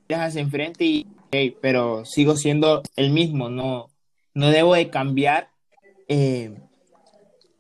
te 0.07 0.14
hacia 0.14 0.41
enfrente 0.41 0.87
y, 0.87 1.07
hey, 1.33 1.55
pero 1.61 2.07
sigo 2.07 2.35
siendo 2.37 2.81
el 2.97 3.11
mismo, 3.11 3.50
no, 3.50 3.91
no 4.33 4.49
debo 4.49 4.73
de 4.73 4.88
cambiar 4.88 5.50
eh, 6.09 6.55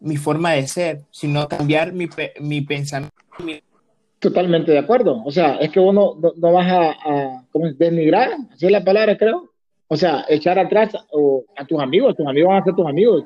mi 0.04 0.16
forma 0.16 0.52
de 0.52 0.66
ser, 0.66 1.00
sino 1.10 1.48
cambiar 1.48 1.92
mi, 1.92 2.08
mi 2.40 2.60
pensamiento. 2.60 3.14
Mi... 3.44 3.60
Totalmente 4.18 4.72
de 4.72 4.78
acuerdo. 4.78 5.22
O 5.24 5.30
sea, 5.30 5.56
es 5.56 5.70
que 5.70 5.80
vos 5.80 5.94
no, 5.94 6.14
no, 6.36 6.52
vas 6.52 6.70
a, 6.70 6.90
a 6.90 7.44
¿cómo 7.50 7.66
es? 7.66 7.76
denigrar, 7.78 8.30
así 8.52 8.66
es 8.66 8.72
la 8.72 8.84
palabra, 8.84 9.16
creo. 9.18 9.50
O 9.88 9.96
sea, 9.96 10.24
echar 10.28 10.58
atrás 10.58 10.94
o, 11.10 11.44
a 11.56 11.64
tus 11.64 11.80
amigos, 11.80 12.16
tus 12.16 12.26
amigos 12.26 12.48
van 12.48 12.62
a 12.62 12.64
ser 12.64 12.74
tus 12.74 12.86
amigos. 12.86 13.24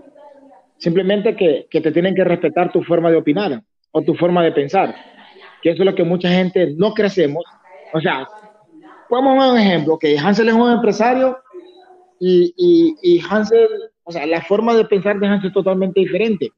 Simplemente 0.79 1.37
que, 1.37 1.67
que, 1.71 1.81
te 1.81 1.93
tienen 1.93 2.15
que 2.15 2.25
respetar 2.25 2.73
tu 2.73 2.83
forma 2.83 3.11
de 3.11 3.17
opinar 3.17 3.63
o 3.93 4.03
tu 4.03 4.15
forma 4.15 4.43
de 4.43 4.53
pensar. 4.53 4.95
Que 5.63 5.71
eso 5.71 5.83
es 5.83 5.87
lo 5.87 5.95
que 5.95 6.05
mucha 6.05 6.29
gente 6.29 6.75
no 6.77 6.95
crecemos. 6.95 7.45
O 7.93 8.01
sea, 8.01 8.29
podemos 9.09 9.39
ver 9.39 9.53
un 9.53 9.59
ejemplo, 9.59 9.99
que 9.99 10.19
Hansel 10.19 10.49
es 10.49 10.55
un 10.55 10.71
empresario 10.71 11.39
y, 12.21 12.53
y, 12.57 12.95
y, 13.03 13.21
Hansel, 13.29 13.69
o 14.05 14.13
sea, 14.13 14.27
la 14.27 14.43
forma 14.43 14.75
de 14.75 14.85
pensar 14.85 15.19
de 15.19 15.27
Hansel 15.27 15.49
es 15.49 15.55
totalmente 15.55 16.01
diferente. 16.01 16.51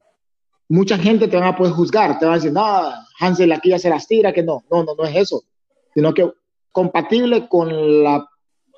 Mucha 0.70 0.96
gente 0.96 1.26
te 1.26 1.36
va 1.36 1.48
a 1.48 1.56
poder 1.56 1.72
juzgar, 1.72 2.18
te 2.20 2.26
va 2.26 2.32
a 2.32 2.34
decir, 2.36 2.52
no, 2.52 2.92
Hansel 3.18 3.50
aquí 3.50 3.70
ya 3.70 3.78
se 3.78 3.90
las 3.90 4.06
tira, 4.06 4.32
que 4.32 4.44
no, 4.44 4.62
no, 4.70 4.84
no, 4.84 4.94
no 4.94 5.04
es 5.04 5.16
eso, 5.16 5.42
sino 5.92 6.14
que 6.14 6.30
compatible 6.70 7.48
con 7.48 8.04
la 8.04 8.24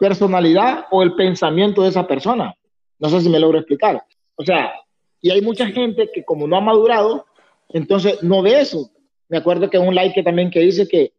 personalidad 0.00 0.86
o 0.90 1.02
el 1.02 1.14
pensamiento 1.14 1.82
de 1.82 1.90
esa 1.90 2.06
persona. 2.06 2.54
No 2.98 3.10
sé 3.10 3.20
si 3.20 3.28
me 3.28 3.38
logro 3.38 3.58
explicar. 3.58 4.02
O 4.36 4.42
sea, 4.42 4.72
y 5.20 5.30
hay 5.32 5.42
mucha 5.42 5.66
gente 5.66 6.10
que 6.12 6.24
como 6.24 6.48
no 6.48 6.56
ha 6.56 6.62
madurado, 6.62 7.26
entonces 7.68 8.22
no 8.22 8.40
ve 8.40 8.60
eso. 8.60 8.90
Me 9.28 9.36
acuerdo 9.36 9.68
que 9.68 9.78
un 9.78 9.94
like 9.94 10.22
también 10.22 10.50
que 10.50 10.60
dice 10.60 10.88
que 10.88 11.12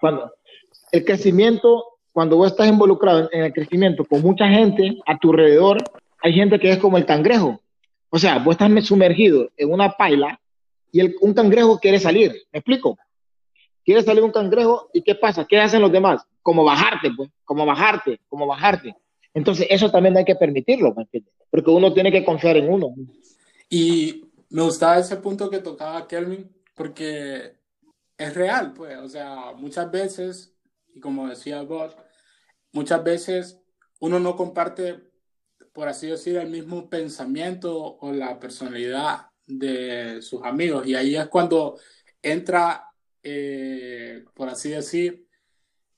cuando 0.00 0.32
el 0.90 1.04
crecimiento, 1.04 1.84
cuando 2.12 2.36
vos 2.36 2.50
estás 2.50 2.68
involucrado 2.68 3.28
en 3.30 3.44
el 3.44 3.52
crecimiento 3.52 4.04
con 4.04 4.20
mucha 4.20 4.48
gente 4.48 4.98
a 5.06 5.16
tu 5.16 5.30
alrededor, 5.30 5.78
hay 6.20 6.32
gente 6.32 6.58
que 6.58 6.70
es 6.70 6.78
como 6.78 6.98
el 6.98 7.06
cangrejo. 7.06 7.60
O 8.14 8.18
sea, 8.18 8.38
vos 8.38 8.52
estás 8.52 8.86
sumergido 8.86 9.50
en 9.56 9.72
una 9.72 9.90
paila 9.92 10.38
y 10.92 11.00
el, 11.00 11.16
un 11.22 11.32
cangrejo 11.32 11.80
quiere 11.80 11.98
salir. 11.98 12.30
¿Me 12.52 12.58
explico? 12.58 12.98
Quiere 13.82 14.02
salir 14.02 14.22
un 14.22 14.30
cangrejo 14.30 14.90
y 14.92 15.00
¿qué 15.00 15.14
pasa? 15.14 15.46
¿Qué 15.48 15.58
hacen 15.58 15.80
los 15.80 15.90
demás? 15.90 16.22
Como 16.42 16.62
bajarte, 16.62 17.10
pues, 17.16 17.30
como 17.44 17.64
bajarte, 17.64 18.20
como 18.28 18.46
bajarte. 18.46 18.94
Entonces, 19.32 19.66
eso 19.70 19.90
también 19.90 20.14
hay 20.18 20.26
que 20.26 20.36
permitirlo, 20.36 20.92
¿me 20.94 21.04
entiendes? 21.04 21.32
Porque 21.50 21.70
uno 21.70 21.94
tiene 21.94 22.12
que 22.12 22.22
confiar 22.22 22.58
en 22.58 22.70
uno. 22.70 22.94
Y 23.70 24.26
me 24.50 24.60
gustaba 24.60 24.98
ese 24.98 25.16
punto 25.16 25.48
que 25.48 25.60
tocaba 25.60 26.06
Kelvin, 26.06 26.54
porque 26.74 27.54
es 28.18 28.34
real, 28.34 28.74
pues, 28.74 28.98
o 28.98 29.08
sea, 29.08 29.52
muchas 29.56 29.90
veces, 29.90 30.54
y 30.94 31.00
como 31.00 31.28
decía 31.28 31.62
vos, 31.62 31.96
muchas 32.72 33.02
veces 33.02 33.58
uno 34.00 34.20
no 34.20 34.36
comparte, 34.36 35.00
por 35.72 35.88
así 35.88 36.06
decir, 36.08 36.36
el 36.36 36.50
mismo 36.50 36.88
pensamiento 36.88 37.96
o 37.98 38.12
la 38.12 38.38
personalidad 38.38 39.28
de 39.46 40.20
sus 40.22 40.42
amigos, 40.44 40.86
y 40.86 40.94
ahí 40.94 41.16
es 41.16 41.26
cuando 41.28 41.78
entra, 42.20 42.90
eh, 43.22 44.24
por 44.34 44.48
así 44.48 44.70
decir, 44.70 45.26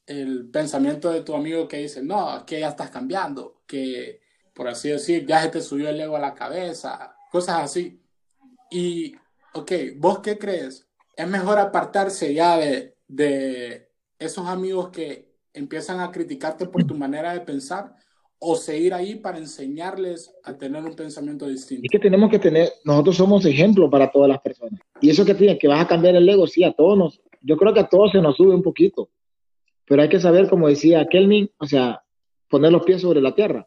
el 0.07 0.51
pensamiento 0.51 1.11
de 1.11 1.23
tu 1.23 1.35
amigo 1.35 1.67
que 1.67 1.79
dice, 1.79 2.03
no, 2.03 2.45
que 2.47 2.61
ya 2.61 2.69
estás 2.69 2.91
cambiando, 2.91 3.63
que, 3.67 4.21
por 4.53 4.69
así 4.69 4.91
decir, 4.91 5.27
ya 5.27 5.43
se 5.43 5.49
te 5.49 5.61
subió 5.61 5.89
el 5.89 6.01
ego 6.01 6.17
a 6.17 6.21
la 6.21 6.35
cabeza, 6.35 7.17
cosas 7.31 7.63
así. 7.63 8.01
Y, 8.71 9.15
ok, 9.55 9.73
¿vos 9.97 10.21
qué 10.21 10.39
crees? 10.39 10.87
¿Es 11.17 11.29
mejor 11.29 11.59
apartarse 11.59 12.35
ya 12.35 12.57
de, 12.59 12.97
de 13.09 13.91
esos 14.19 14.47
amigos 14.47 14.91
que 14.91 15.35
empiezan 15.53 16.01
a 16.01 16.11
criticarte 16.11 16.67
por 16.67 16.85
tu 16.85 16.95
manera 16.95 17.33
de 17.33 17.41
pensar 17.41 17.95
o 18.47 18.57
seguir 18.57 18.93
ahí 18.93 19.15
para 19.15 19.39
enseñarles 19.39 20.35
a 20.45 20.57
tener 20.57 20.85
un 20.85 20.95
pensamiento 20.95 21.47
distinto? 21.49 21.83
Es 21.85 21.91
que 21.91 21.99
tenemos 21.99 22.31
que 22.31 22.39
tener, 22.39 22.69
nosotros 22.85 23.17
somos 23.17 23.45
ejemplo 23.47 23.89
para 23.89 24.11
todas 24.11 24.29
las 24.29 24.41
personas. 24.41 24.81
Y 25.01 25.09
eso 25.09 25.25
que 25.25 25.35
tiene, 25.35 25.59
que 25.59 25.67
vas 25.67 25.81
a 25.81 25.89
cambiar 25.89 26.15
el 26.15 26.29
ego, 26.29 26.47
sí, 26.47 26.63
a 26.63 26.73
todos 26.73 26.99
nos, 26.99 27.21
yo 27.41 27.57
creo 27.57 27.73
que 27.73 27.81
a 27.81 27.89
todos 27.89 28.13
se 28.13 28.21
nos 28.21 28.37
sube 28.37 28.55
un 28.55 28.63
poquito. 28.63 29.09
Pero 29.87 30.03
hay 30.03 30.09
que 30.09 30.21
saber, 30.21 30.49
como 30.49 30.69
decía 30.69 31.07
Kelvin, 31.11 31.51
o 31.59 31.67
sea, 31.67 32.03
poner 32.49 32.71
los 32.71 32.85
pies 32.85 33.01
sobre 33.01 33.23
la 33.23 33.35
tierra. 33.35 33.67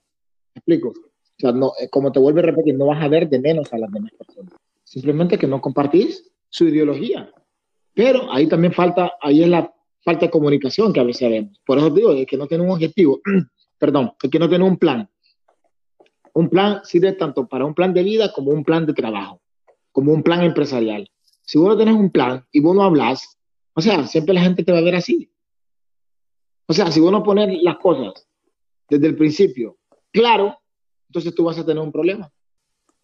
¿Me 0.53 0.59
explico? 0.59 0.89
O 0.89 1.39
sea, 1.39 1.51
no, 1.51 1.71
como 1.89 2.11
te 2.11 2.19
vuelvo 2.19 2.39
a 2.39 2.43
repetir, 2.43 2.75
no 2.75 2.85
vas 2.85 3.03
a 3.03 3.07
ver 3.07 3.27
de 3.29 3.39
menos 3.39 3.73
a 3.73 3.79
las 3.79 3.91
demás 3.91 4.11
personas. 4.17 4.53
Simplemente 4.83 5.37
que 5.39 5.47
no 5.47 5.59
compartís 5.59 6.31
su 6.49 6.65
ideología. 6.67 7.31
Pero 7.95 8.31
ahí 8.31 8.47
también 8.47 8.73
falta, 8.73 9.13
ahí 9.21 9.41
es 9.41 9.49
la 9.49 9.73
falta 10.03 10.27
de 10.27 10.31
comunicación 10.31 10.93
que 10.93 10.99
a 10.99 11.03
veces 11.03 11.29
vemos. 11.29 11.59
Por 11.65 11.79
eso 11.79 11.89
digo, 11.89 12.13
es 12.13 12.27
que 12.27 12.37
no 12.37 12.47
tiene 12.47 12.63
un 12.63 12.71
objetivo, 12.71 13.19
perdón, 13.77 14.13
es 14.21 14.29
que 14.29 14.39
no 14.39 14.49
tiene 14.49 14.63
un 14.63 14.77
plan. 14.77 15.09
Un 16.33 16.49
plan 16.49 16.81
sirve 16.83 17.13
tanto 17.13 17.47
para 17.47 17.65
un 17.65 17.73
plan 17.73 17.93
de 17.93 18.03
vida 18.03 18.31
como 18.31 18.51
un 18.51 18.63
plan 18.63 18.85
de 18.85 18.93
trabajo, 18.93 19.41
como 19.91 20.13
un 20.13 20.23
plan 20.23 20.43
empresarial. 20.43 21.09
Si 21.41 21.57
vos 21.57 21.69
no 21.69 21.77
tenés 21.77 21.95
un 21.95 22.11
plan 22.11 22.45
y 22.51 22.59
vos 22.59 22.75
no 22.75 22.83
hablas, 22.83 23.37
o 23.73 23.81
sea, 23.81 24.05
siempre 24.05 24.33
la 24.33 24.41
gente 24.41 24.63
te 24.63 24.71
va 24.71 24.79
a 24.79 24.83
ver 24.83 24.95
así. 24.95 25.31
O 26.67 26.73
sea, 26.73 26.91
si 26.91 26.99
vos 26.99 27.11
no 27.11 27.23
pones 27.23 27.61
las 27.63 27.77
cosas 27.77 28.27
desde 28.89 29.07
el 29.07 29.15
principio 29.15 29.77
claro, 30.11 30.57
entonces 31.07 31.33
tú 31.35 31.43
vas 31.45 31.57
a 31.57 31.65
tener 31.65 31.81
un 31.81 31.91
problema. 31.91 32.31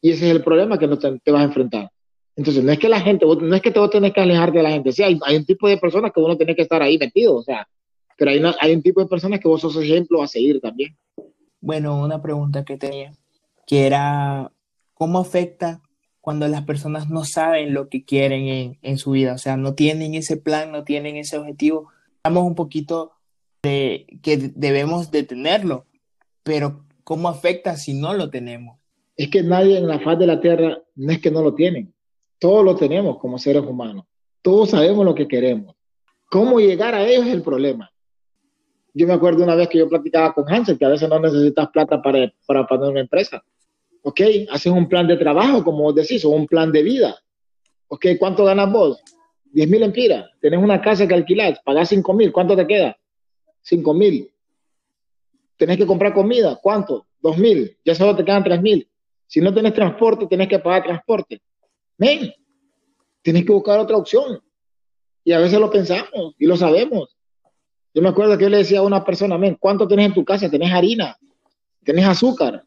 Y 0.02 0.12
ese 0.12 0.30
es 0.30 0.36
el 0.36 0.44
problema 0.44 0.78
que 0.78 0.88
no 0.88 0.98
te, 0.98 1.20
te 1.20 1.32
vas 1.32 1.42
a 1.42 1.46
enfrentar. 1.46 1.90
Entonces, 2.36 2.64
no 2.64 2.72
es 2.72 2.80
que 2.80 2.90
la 2.90 3.00
gente, 3.00 3.26
no 3.26 3.56
es 3.56 3.62
que 3.62 3.72
te 3.72 3.80
vos 3.80 3.90
tenés 3.90 4.12
que 4.12 4.22
alejar 4.22 4.52
de 4.52 4.64
la 4.64 4.72
gente. 4.72 4.92
Sí, 4.92 5.04
hay, 5.04 5.20
hay, 5.24 5.38
un 5.38 5.46
tipo 5.46 5.68
de 5.68 5.78
personas 5.78 6.12
que 6.12 6.20
uno 6.20 6.36
tiene 6.36 6.56
que 6.56 6.64
estar 6.64 6.82
ahí 6.82 6.98
metido, 6.98 7.36
o 7.36 7.44
sea, 7.44 7.68
pero 8.18 8.32
hay, 8.32 8.40
una, 8.40 8.56
hay 8.60 8.74
un 8.74 8.82
tipo 8.82 9.02
de 9.02 9.08
personas 9.08 9.40
que 9.40 9.48
vos 9.48 9.62
sos 9.62 9.78
ejemplo 9.78 10.22
a 10.22 10.28
seguir 10.28 10.60
también. 10.60 10.98
Bueno, 11.62 12.02
una 12.02 12.22
pregunta 12.22 12.66
que 12.66 12.78
tenía, 12.78 13.14
que 13.66 13.86
era, 13.86 14.52
¿cómo 14.94 15.20
afecta 15.20 15.82
cuando 16.22 16.48
las 16.48 16.64
personas 16.64 17.10
no 17.10 17.26
saben 17.26 17.74
lo 17.74 17.90
que 17.90 18.04
quieren 18.04 18.48
en, 18.48 18.80
en 18.82 18.98
su 18.98 19.12
vida? 19.12 19.34
O 19.34 19.38
sea, 19.38 19.58
no 19.58 19.74
tienen 19.74 20.14
ese 20.14 20.38
plan, 20.38 20.72
no 20.72 20.84
tienen 20.84 21.16
ese 21.16 21.38
objetivo. 21.38 21.90
Estamos 22.18 22.44
un 22.44 22.56
poquito 22.56 23.14
de 23.64 24.06
que 24.22 24.52
debemos 24.56 25.10
de 25.10 25.24
tenerlo, 25.24 25.86
pero 26.44 26.86
¿cómo 27.06 27.30
afecta 27.30 27.78
si 27.78 27.94
no 27.94 28.14
lo 28.14 28.30
tenemos? 28.30 28.78
Es 29.16 29.30
que 29.30 29.42
nadie 29.42 29.78
en 29.78 29.88
la 29.88 30.00
faz 30.00 30.20
de 30.20 30.28
la 30.28 30.42
tierra 30.42 30.80
no 30.96 31.12
es 31.12 31.20
que 31.20 31.32
no 31.32 31.42
lo 31.42 31.56
tienen, 31.56 31.94
todos 32.40 32.66
lo 32.66 32.76
tenemos 32.76 33.20
como 33.20 33.40
seres 33.40 33.64
humanos, 33.64 34.06
todos 34.42 34.72
sabemos 34.72 35.06
lo 35.06 35.16
que 35.16 35.28
queremos. 35.30 35.76
¿Cómo 36.30 36.60
llegar 36.60 36.94
a 36.94 37.08
ellos 37.08 37.28
es 37.28 37.34
el 37.34 37.42
problema? 37.42 37.93
Yo 38.94 39.08
me 39.08 39.14
acuerdo 39.14 39.44
una 39.44 39.56
vez 39.56 39.70
que 39.70 39.80
yo 39.80 39.90
platicaba 39.90 40.34
con 40.34 40.52
Hansel 40.52 40.78
que 40.78 40.86
a 40.86 40.90
veces 40.90 41.10
no 41.10 41.20
necesitas 41.20 41.70
plata 41.70 42.02
para, 42.02 42.32
para 42.46 42.68
poner 42.68 42.90
una 42.90 43.00
empresa. 43.02 43.44
¿ok? 44.04 44.22
Haces 44.52 44.72
un 44.72 44.88
plan 44.88 45.08
de 45.08 45.18
trabajo, 45.18 45.64
como 45.64 45.84
vos 45.84 45.96
decís, 45.96 46.24
o 46.24 46.30
un 46.30 46.46
plan 46.46 46.72
de 46.72 46.84
vida. 46.84 47.18
¿Ok? 47.88 48.06
¿Cuánto 48.20 48.46
ganas 48.46 48.72
vos? 48.72 49.02
10 49.52 49.70
mil 49.70 49.84
empiras. 49.84 50.30
Tenés 50.40 50.62
una 50.62 50.82
casa 50.82 51.08
que 51.08 51.14
alquilás, 51.14 51.60
pagás 51.64 51.90
5 51.90 52.14
mil. 52.14 52.32
¿Cuánto 52.32 52.56
te 52.56 52.68
queda? 52.68 52.98
5 53.62 53.94
mil. 53.94 54.32
Tenés 55.58 55.78
que 55.78 55.86
comprar 55.86 56.14
comida. 56.14 56.60
¿Cuánto? 56.62 57.08
2 57.22 57.38
mil. 57.38 57.78
Ya 57.84 57.96
solo 57.96 58.16
te 58.16 58.24
quedan 58.24 58.44
3 58.44 58.62
mil. 58.62 58.88
Si 59.26 59.42
no 59.42 59.54
tenés 59.54 59.74
transporte, 59.74 60.28
tenés 60.28 60.48
que 60.48 60.60
pagar 60.60 60.84
transporte. 60.84 61.42
Men, 61.98 62.34
tenés 63.22 63.46
que 63.46 63.54
buscar 63.54 63.80
otra 63.80 63.98
opción. 63.98 64.42
Y 65.24 65.32
a 65.32 65.40
veces 65.40 65.60
lo 65.60 65.72
pensamos 65.72 66.36
y 66.38 66.46
lo 66.46 66.58
sabemos. 66.58 67.13
Yo 67.94 68.02
me 68.02 68.10
acuerdo 68.10 68.38
que 68.38 68.44
yo 68.44 68.50
le 68.50 68.58
decía 68.58 68.80
a 68.80 68.84
una 68.84 69.04
persona, 69.04 69.38
men, 69.38 69.56
¿cuánto 69.60 69.88
tenés 69.88 70.08
en 70.08 70.14
tu 70.14 70.26
casa? 70.26 70.50
¿Tenés 70.50 70.72
harina? 70.72 71.18
¿Tenés 71.84 72.06
azúcar? 72.06 72.64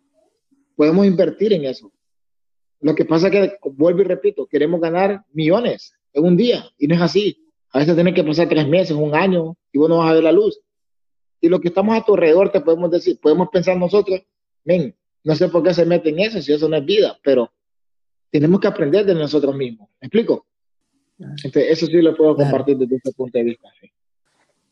Podemos 0.77 1.07
invertir 1.07 1.53
en 1.53 1.65
eso. 1.65 1.93
Lo 2.81 2.95
que 2.95 3.05
pasa 3.05 3.29
es 3.29 3.33
que, 3.33 3.59
vuelvo 3.73 4.03
y 4.03 4.05
repito, 4.05 4.47
queremos 4.47 4.81
ganar 4.81 5.25
millones 5.33 5.95
en 6.13 6.25
un 6.25 6.37
día 6.37 6.65
y 6.79 6.87
no 6.87 6.95
es 6.95 7.01
así. 7.01 7.45
A 7.71 7.81
veces 7.81 7.95
tiene 7.95 8.15
que 8.15 8.23
pasar 8.23 8.49
tres 8.49 8.69
meses, 8.69 8.97
un 8.97 9.15
año 9.15 9.57
y 9.73 9.79
vos 9.79 9.89
no 9.89 9.99
vas 9.99 10.11
a 10.11 10.15
ver 10.15 10.23
la 10.23 10.33
luz. 10.33 10.61
Y 11.41 11.49
lo 11.49 11.61
que 11.61 11.69
estamos 11.69 11.97
a 11.97 12.05
tu 12.05 12.15
alrededor 12.15 12.51
te 12.51 12.61
podemos 12.61 12.91
decir, 12.91 13.19
podemos 13.21 13.49
pensar 13.49 13.77
nosotros, 13.77 14.21
men, 14.65 14.95
no 15.25 15.35
sé 15.35 15.49
por 15.49 15.63
qué 15.63 15.75
se 15.75 15.85
mete 15.85 16.11
en 16.11 16.21
eso, 16.21 16.41
si 16.41 16.53
eso 16.53 16.69
no 16.69 16.77
es 16.77 16.85
vida, 16.85 17.19
pero 17.23 17.53
tenemos 18.31 18.61
que 18.61 18.69
aprender 18.69 19.05
de 19.05 19.15
nosotros 19.15 19.55
mismos. 19.57 19.89
¿Me 20.01 20.07
explico? 20.07 20.47
Entonces, 21.19 21.67
eso 21.69 21.87
sí 21.87 22.01
lo 22.01 22.15
puedo 22.15 22.37
compartir 22.37 22.77
desde 22.77 22.97
ese 22.97 23.13
punto 23.13 23.37
de 23.39 23.45
vista. 23.45 23.69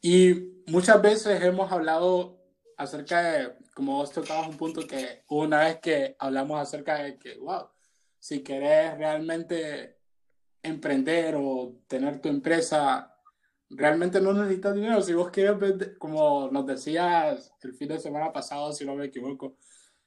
Y 0.06 0.62
muchas 0.66 1.00
veces 1.00 1.42
hemos 1.42 1.72
hablado 1.72 2.38
acerca 2.76 3.22
de, 3.22 3.54
como 3.74 3.96
vos 3.96 4.12
tocabas 4.12 4.48
un 4.48 4.58
punto 4.58 4.86
que 4.86 5.24
una 5.30 5.60
vez 5.60 5.80
que 5.80 6.14
hablamos 6.18 6.60
acerca 6.60 7.02
de 7.02 7.18
que, 7.18 7.38
wow, 7.38 7.70
si 8.18 8.42
querés 8.42 8.98
realmente 8.98 9.96
emprender 10.62 11.36
o 11.38 11.80
tener 11.86 12.20
tu 12.20 12.28
empresa, 12.28 13.16
realmente 13.70 14.20
no 14.20 14.34
necesitas 14.34 14.74
dinero. 14.74 15.00
Si 15.00 15.14
vos 15.14 15.30
quieres 15.30 15.58
vender, 15.58 15.96
como 15.96 16.50
nos 16.50 16.66
decías 16.66 17.54
el 17.62 17.72
fin 17.72 17.88
de 17.88 17.98
semana 17.98 18.30
pasado, 18.30 18.74
si 18.74 18.84
no 18.84 18.94
me 18.96 19.06
equivoco, 19.06 19.56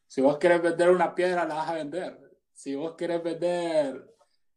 si 0.05 0.21
vos 0.21 0.37
quieres 0.37 0.61
vender 0.61 0.91
una 0.91 1.15
piedra, 1.15 1.47
la 1.47 1.55
vas 1.55 1.69
a 1.69 1.73
vender. 1.73 2.19
Si 2.53 2.75
vos 2.75 2.93
quieres 2.95 3.23
vender 3.23 4.13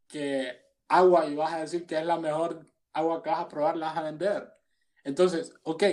que 0.06 0.66
agua 0.86 1.24
y 1.24 1.34
vas 1.34 1.54
a 1.54 1.60
decir 1.60 1.86
que 1.86 1.98
es 1.98 2.04
la 2.04 2.18
mejor 2.18 2.60
agua 2.92 3.22
que 3.22 3.30
vas 3.30 3.40
a 3.40 3.48
probar, 3.48 3.78
la 3.78 3.86
vas 3.86 3.96
a 3.96 4.02
vender. 4.02 4.59
Entonces, 5.04 5.54
ok, 5.62 5.84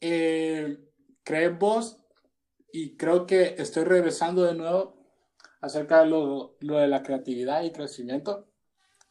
eh, 0.00 0.78
¿crees 1.22 1.58
vos? 1.58 1.98
Y 2.72 2.96
creo 2.96 3.26
que 3.26 3.56
estoy 3.58 3.84
regresando 3.84 4.44
de 4.44 4.54
nuevo 4.54 4.96
acerca 5.60 6.00
de 6.00 6.06
lo, 6.06 6.56
de 6.60 6.88
la 6.88 7.02
creatividad 7.02 7.62
y 7.62 7.72
crecimiento, 7.72 8.46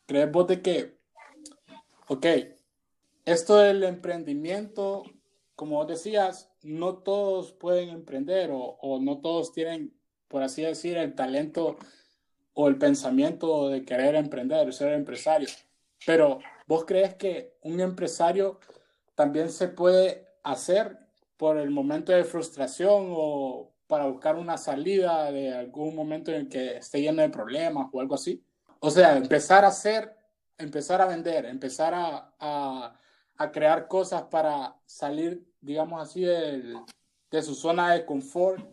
¿crees 0.06 0.32
vos 0.32 0.48
de 0.48 0.62
que, 0.62 0.98
ok, 2.08 2.26
esto 3.26 3.58
del 3.58 3.84
emprendimiento, 3.84 5.04
como 5.56 5.76
vos 5.78 5.88
decías, 5.88 6.52
no 6.64 6.98
todos 6.98 7.52
pueden 7.52 7.90
emprender 7.90 8.50
o, 8.52 8.78
o 8.82 9.00
no 9.00 9.20
todos 9.20 9.54
tienen, 9.54 9.94
por 10.28 10.42
así 10.42 10.64
decir, 10.64 10.98
el 10.98 11.14
talento 11.14 11.78
o 12.54 12.68
el 12.68 12.78
pensamiento 12.78 13.70
de 13.70 13.86
querer 13.86 14.16
emprender, 14.16 14.74
ser 14.74 14.94
empresario. 14.94 15.48
Pero 16.06 16.40
vos 16.66 16.86
crees 16.86 17.16
que 17.16 17.54
un 17.62 17.80
empresario 17.80 18.60
también 19.20 19.50
se 19.50 19.68
puede 19.68 20.30
hacer 20.44 20.98
por 21.36 21.58
el 21.58 21.72
momento 21.72 22.14
de 22.14 22.24
frustración 22.24 23.08
o 23.10 23.74
para 23.86 24.06
buscar 24.06 24.38
una 24.38 24.58
salida 24.58 25.30
de 25.30 25.54
algún 25.54 25.94
momento 25.94 26.32
en 26.32 26.38
el 26.38 26.48
que 26.48 26.78
esté 26.78 27.02
lleno 27.02 27.22
de 27.22 27.28
problemas 27.28 27.90
o 27.92 28.00
algo 28.00 28.16
así. 28.16 28.42
O 28.80 28.90
sea, 28.90 29.18
empezar 29.18 29.66
a 29.66 29.68
hacer, 29.68 30.16
empezar 30.58 31.02
a 31.02 31.06
vender, 31.06 31.44
empezar 31.48 31.94
a, 31.94 32.32
a, 32.40 33.52
crear 33.52 33.90
cosas 33.90 34.22
para 34.32 34.78
salir, 34.86 35.46
digamos 35.60 36.02
así, 36.02 36.22
de, 36.22 36.76
de, 37.30 37.42
su 37.42 37.56
zona 37.56 37.92
de 37.92 38.06
confort, 38.06 38.66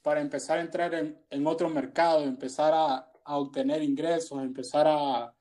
para 0.00 0.20
empezar 0.20 0.58
a 0.58 0.62
entrar 0.62 0.94
en, 0.94 1.20
en 1.28 1.44
otro 1.44 1.68
mercado, 1.68 2.22
empezar 2.22 2.72
a, 2.72 3.10
a 3.24 3.36
obtener 3.36 3.82
ingresos, 3.82 4.40
empezar 4.40 4.86
a, 4.86 5.34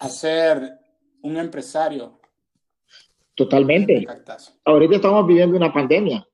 a 0.00 0.08
ser 0.08 0.80
un 1.22 1.36
empresario. 1.36 2.23
Totalmente. 3.34 4.06
Ahorita 4.64 4.96
estamos 4.96 5.26
viviendo 5.26 5.56
una 5.56 5.72
pandemia 5.72 6.26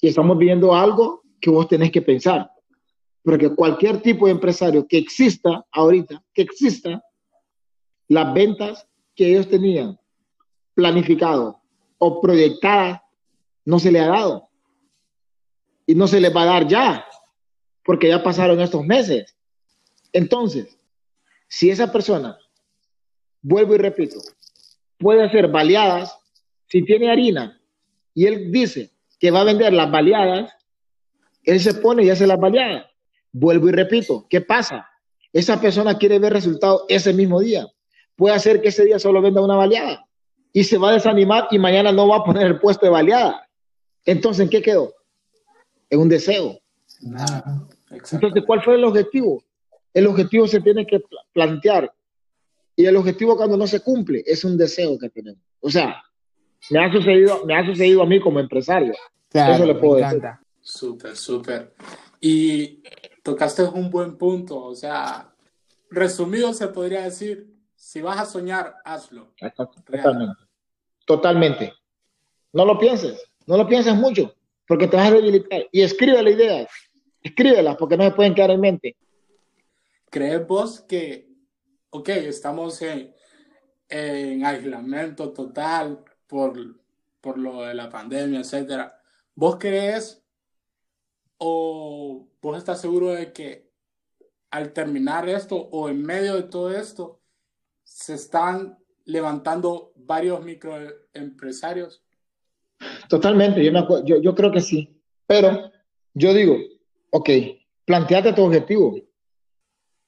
y 0.00 0.08
estamos 0.08 0.38
viendo 0.38 0.74
algo 0.74 1.22
que 1.40 1.50
vos 1.50 1.68
tenés 1.68 1.90
que 1.90 2.02
pensar. 2.02 2.50
Porque 3.22 3.54
cualquier 3.54 4.00
tipo 4.00 4.26
de 4.26 4.32
empresario 4.32 4.86
que 4.86 4.98
exista 4.98 5.66
ahorita, 5.72 6.22
que 6.32 6.42
exista, 6.42 7.02
las 8.08 8.32
ventas 8.32 8.88
que 9.14 9.28
ellos 9.30 9.48
tenían 9.48 9.98
planificado 10.74 11.60
o 11.98 12.20
proyectadas 12.20 13.00
no 13.64 13.78
se 13.78 13.92
le 13.92 14.00
ha 14.00 14.08
dado. 14.08 14.48
Y 15.86 15.94
no 15.94 16.06
se 16.06 16.20
les 16.20 16.34
va 16.34 16.42
a 16.42 16.46
dar 16.46 16.68
ya, 16.68 17.04
porque 17.84 18.08
ya 18.08 18.22
pasaron 18.22 18.60
estos 18.60 18.84
meses. 18.84 19.36
Entonces, 20.12 20.78
si 21.48 21.70
esa 21.70 21.90
persona, 21.90 22.38
vuelvo 23.42 23.74
y 23.74 23.78
repito, 23.78 24.20
puede 24.98 25.30
ser 25.30 25.48
baleadas, 25.48 26.16
si 26.66 26.84
tiene 26.84 27.10
harina 27.10 27.60
y 28.14 28.26
él 28.26 28.50
dice, 28.52 28.90
que 29.18 29.30
va 29.30 29.40
a 29.40 29.44
vender 29.44 29.72
las 29.72 29.90
baleadas, 29.90 30.52
él 31.44 31.60
se 31.60 31.74
pone 31.74 32.04
y 32.04 32.10
hace 32.10 32.26
las 32.26 32.38
baleadas. 32.38 32.86
Vuelvo 33.32 33.68
y 33.68 33.72
repito, 33.72 34.26
¿qué 34.28 34.40
pasa? 34.40 34.88
Esa 35.32 35.60
persona 35.60 35.98
quiere 35.98 36.18
ver 36.18 36.32
resultados 36.32 36.84
ese 36.88 37.12
mismo 37.12 37.40
día. 37.40 37.66
Puede 38.16 38.34
hacer 38.34 38.60
que 38.60 38.68
ese 38.68 38.84
día 38.84 38.98
solo 38.98 39.22
venda 39.22 39.40
una 39.40 39.56
baleada 39.56 40.06
y 40.52 40.64
se 40.64 40.78
va 40.78 40.90
a 40.90 40.94
desanimar 40.94 41.48
y 41.50 41.58
mañana 41.58 41.92
no 41.92 42.08
va 42.08 42.18
a 42.18 42.24
poner 42.24 42.46
el 42.46 42.58
puesto 42.58 42.86
de 42.86 42.92
baleada. 42.92 43.48
Entonces, 44.04 44.44
¿en 44.44 44.50
qué 44.50 44.62
quedó? 44.62 44.94
En 45.90 46.00
un 46.00 46.08
deseo. 46.08 46.58
Entonces, 47.90 48.42
¿cuál 48.46 48.62
fue 48.62 48.74
el 48.74 48.84
objetivo? 48.84 49.42
El 49.92 50.06
objetivo 50.06 50.46
se 50.46 50.60
tiene 50.60 50.86
que 50.86 51.00
plantear. 51.32 51.92
Y 52.78 52.86
el 52.86 52.94
objetivo 52.94 53.36
cuando 53.36 53.56
no 53.56 53.66
se 53.66 53.80
cumple 53.80 54.22
es 54.24 54.44
un 54.44 54.56
deseo 54.56 54.96
que 54.96 55.10
tenemos. 55.10 55.42
O 55.58 55.68
sea, 55.68 56.00
me 56.70 56.78
ha 56.78 56.92
sucedido, 56.92 57.44
me 57.44 57.56
ha 57.56 57.66
sucedido 57.66 58.02
a 58.02 58.06
mí 58.06 58.20
como 58.20 58.38
empresario. 58.38 58.94
Eso 59.32 59.66
le 59.66 59.74
puedo 59.74 59.96
decir. 59.96 60.22
Súper, 60.60 61.16
súper. 61.16 61.74
Y 62.20 62.84
tocaste 63.24 63.64
un 63.64 63.90
buen 63.90 64.16
punto, 64.16 64.62
o 64.62 64.76
sea, 64.76 65.28
resumido 65.90 66.54
se 66.54 66.68
podría 66.68 67.02
decir, 67.02 67.52
si 67.74 68.00
vas 68.00 68.20
a 68.20 68.26
soñar, 68.26 68.76
hazlo. 68.84 69.34
Totalmente. 69.56 70.42
Totalmente. 71.04 71.72
No 72.52 72.64
lo 72.64 72.78
pienses, 72.78 73.20
no 73.44 73.56
lo 73.56 73.66
pienses 73.66 73.96
mucho, 73.96 74.36
porque 74.68 74.86
te 74.86 74.96
vas 74.96 75.08
a 75.08 75.14
debilitar. 75.14 75.66
Y 75.72 75.82
escribe 75.82 76.22
la 76.22 76.30
idea, 76.30 76.68
escríbelas, 77.24 77.76
porque 77.76 77.96
no 77.96 78.04
se 78.04 78.12
pueden 78.12 78.36
quedar 78.36 78.52
en 78.52 78.60
mente. 78.60 78.96
¿Crees 80.10 80.46
vos 80.46 80.80
que, 80.82 81.27
ok, 81.90 82.08
estamos 82.08 82.80
en, 82.82 83.14
en 83.88 84.44
aislamiento 84.44 85.32
total, 85.32 86.04
por, 86.26 86.56
por 87.20 87.38
lo 87.38 87.62
de 87.62 87.74
la 87.74 87.88
pandemia, 87.88 88.40
etcétera. 88.40 89.00
¿Vos 89.34 89.56
crees 89.58 90.22
o 91.38 92.28
vos 92.40 92.58
estás 92.58 92.80
seguro 92.80 93.08
de 93.08 93.32
que 93.32 93.68
al 94.50 94.72
terminar 94.72 95.28
esto 95.28 95.56
o 95.56 95.88
en 95.88 96.02
medio 96.02 96.34
de 96.34 96.44
todo 96.44 96.70
esto 96.74 97.20
se 97.84 98.14
están 98.14 98.78
levantando 99.04 99.92
varios 99.96 100.44
microempresarios? 100.44 102.04
Totalmente, 103.08 103.64
yo, 103.64 104.04
yo, 104.04 104.20
yo 104.20 104.34
creo 104.34 104.52
que 104.52 104.60
sí. 104.60 105.00
Pero 105.26 105.70
yo 106.14 106.32
digo, 106.34 106.56
ok, 107.10 107.30
planteate 107.84 108.32
tu 108.32 108.44
objetivo. 108.44 108.96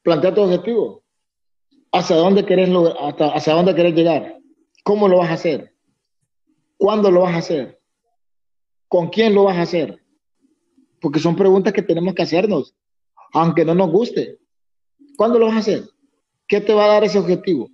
Plantea 0.03 0.35
tu 0.35 0.43
objetivo. 0.43 1.00
¿Hacia 1.93 2.17
dónde 2.17 2.45
querés, 2.45 2.69
hacia 2.69 3.55
dónde 3.55 3.75
querés 3.75 3.95
llegar? 3.95 4.39
¿Cómo 4.85 5.09
lo 5.09 5.19
vas 5.19 5.31
a 5.31 5.35
hacer? 5.35 5.75
¿Cuándo 6.77 7.11
lo 7.11 7.23
vas 7.23 7.35
a 7.35 7.39
hacer? 7.39 7.81
¿Con 8.89 9.09
quién 9.09 9.35
lo 9.35 9.45
vas 9.45 9.57
a 9.57 9.63
hacer? 9.63 10.01
Porque 11.01 11.21
son 11.21 11.37
preguntas 11.37 11.73
que 11.73 11.83
tenemos 11.83 12.15
que 12.15 12.23
hacernos, 12.23 12.75
aunque 13.33 13.65
no 13.65 13.75
nos 13.75 13.91
guste. 13.91 14.39
¿Cuándo 15.17 15.39
lo 15.39 15.47
vas 15.47 15.57
a 15.57 15.61
hacer? 15.61 15.85
¿Qué 16.47 16.61
te 16.61 16.75
va 16.75 16.85
a 16.85 16.89
dar 16.95 17.05
ese 17.05 17.19
objetivo? 17.19 17.71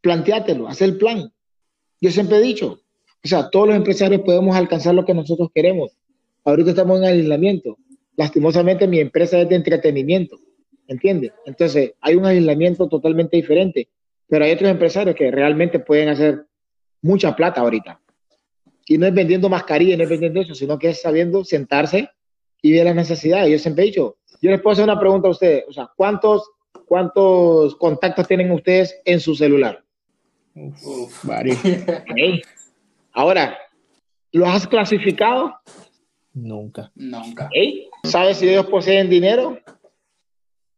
Planteátelo, 0.00 0.68
haz 0.68 0.82
el 0.82 0.98
plan. 0.98 1.32
Yo 2.00 2.10
siempre 2.10 2.38
he 2.38 2.42
dicho, 2.42 2.80
o 3.24 3.28
sea, 3.28 3.48
todos 3.50 3.68
los 3.68 3.76
empresarios 3.76 4.22
podemos 4.22 4.56
alcanzar 4.56 4.94
lo 4.94 5.04
que 5.04 5.14
nosotros 5.14 5.48
queremos. 5.54 5.96
Ahorita 6.44 6.70
estamos 6.70 6.98
en 6.98 7.04
aislamiento. 7.04 7.78
Lastimosamente 8.16 8.86
mi 8.86 8.98
empresa 8.98 9.40
es 9.40 9.48
de 9.48 9.54
entretenimiento, 9.54 10.38
¿entiendes? 10.92 11.32
Entonces 11.44 11.94
hay 12.00 12.14
un 12.14 12.26
aislamiento 12.26 12.88
totalmente 12.88 13.36
diferente, 13.36 13.88
pero 14.28 14.44
hay 14.44 14.52
otros 14.52 14.70
empresarios 14.70 15.16
que 15.16 15.30
realmente 15.30 15.78
pueden 15.78 16.08
hacer 16.08 16.46
mucha 17.02 17.34
plata 17.34 17.60
ahorita. 17.60 18.00
Y 18.86 18.98
no 18.98 19.06
es 19.06 19.14
vendiendo 19.14 19.48
mascarilla, 19.48 19.96
no 19.96 20.04
es 20.04 20.10
vendiendo 20.10 20.40
eso, 20.40 20.54
sino 20.54 20.78
que 20.78 20.90
es 20.90 21.00
sabiendo 21.00 21.44
sentarse 21.44 22.08
y 22.60 22.72
ver 22.72 22.84
las 22.84 22.94
necesidades. 22.94 23.50
Yo 23.50 23.58
siempre 23.58 23.84
he 23.84 23.86
dicho, 23.88 24.16
yo 24.40 24.50
les 24.50 24.60
puedo 24.60 24.72
hacer 24.72 24.84
una 24.84 24.98
pregunta 24.98 25.28
a 25.28 25.32
ustedes. 25.32 25.64
O 25.68 25.72
sea, 25.72 25.90
¿cuántos, 25.96 26.50
cuántos 26.86 27.76
contactos 27.76 28.26
tienen 28.26 28.50
ustedes 28.50 29.00
en 29.04 29.20
su 29.20 29.34
celular? 29.34 29.82
Uf, 30.54 31.24
varios. 31.24 31.58
Ahora, 33.12 33.56
¿los 34.32 34.48
has 34.48 34.66
clasificado? 34.66 35.54
Nunca. 36.34 36.90
Nunca. 36.94 37.50
¿Sabes 38.04 38.38
si 38.38 38.48
ellos 38.48 38.66
poseen 38.66 39.08
dinero? 39.08 39.58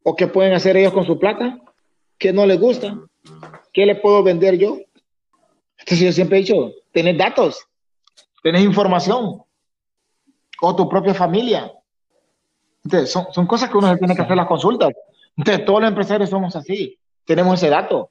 ¿O 0.06 0.14
qué 0.14 0.26
pueden 0.26 0.52
hacer 0.52 0.76
ellos 0.76 0.92
con 0.92 1.06
su 1.06 1.18
plata? 1.18 1.58
¿Qué 2.18 2.32
no 2.32 2.44
les 2.44 2.60
gusta? 2.60 3.00
¿Qué 3.72 3.86
les 3.86 3.98
puedo 4.00 4.22
vender 4.22 4.56
yo? 4.58 4.76
Entonces 5.78 5.98
yo 5.98 6.12
siempre 6.12 6.38
he 6.38 6.40
dicho, 6.42 6.72
tenés 6.92 7.16
datos, 7.16 7.66
tenés 8.42 8.62
información, 8.62 9.42
o 10.60 10.76
tu 10.76 10.88
propia 10.88 11.14
familia. 11.14 11.72
Entonces, 12.84 13.10
son, 13.10 13.46
cosas 13.46 13.70
que 13.70 13.78
uno 13.78 13.90
se 13.90 13.98
tiene 13.98 14.14
que 14.14 14.22
hacer 14.22 14.36
las 14.36 14.46
consultas. 14.46 14.90
Entonces, 15.36 15.64
todos 15.64 15.80
los 15.80 15.88
empresarios 15.88 16.28
somos 16.28 16.54
así. 16.54 16.98
Tenemos 17.24 17.54
ese 17.54 17.70
dato, 17.70 18.10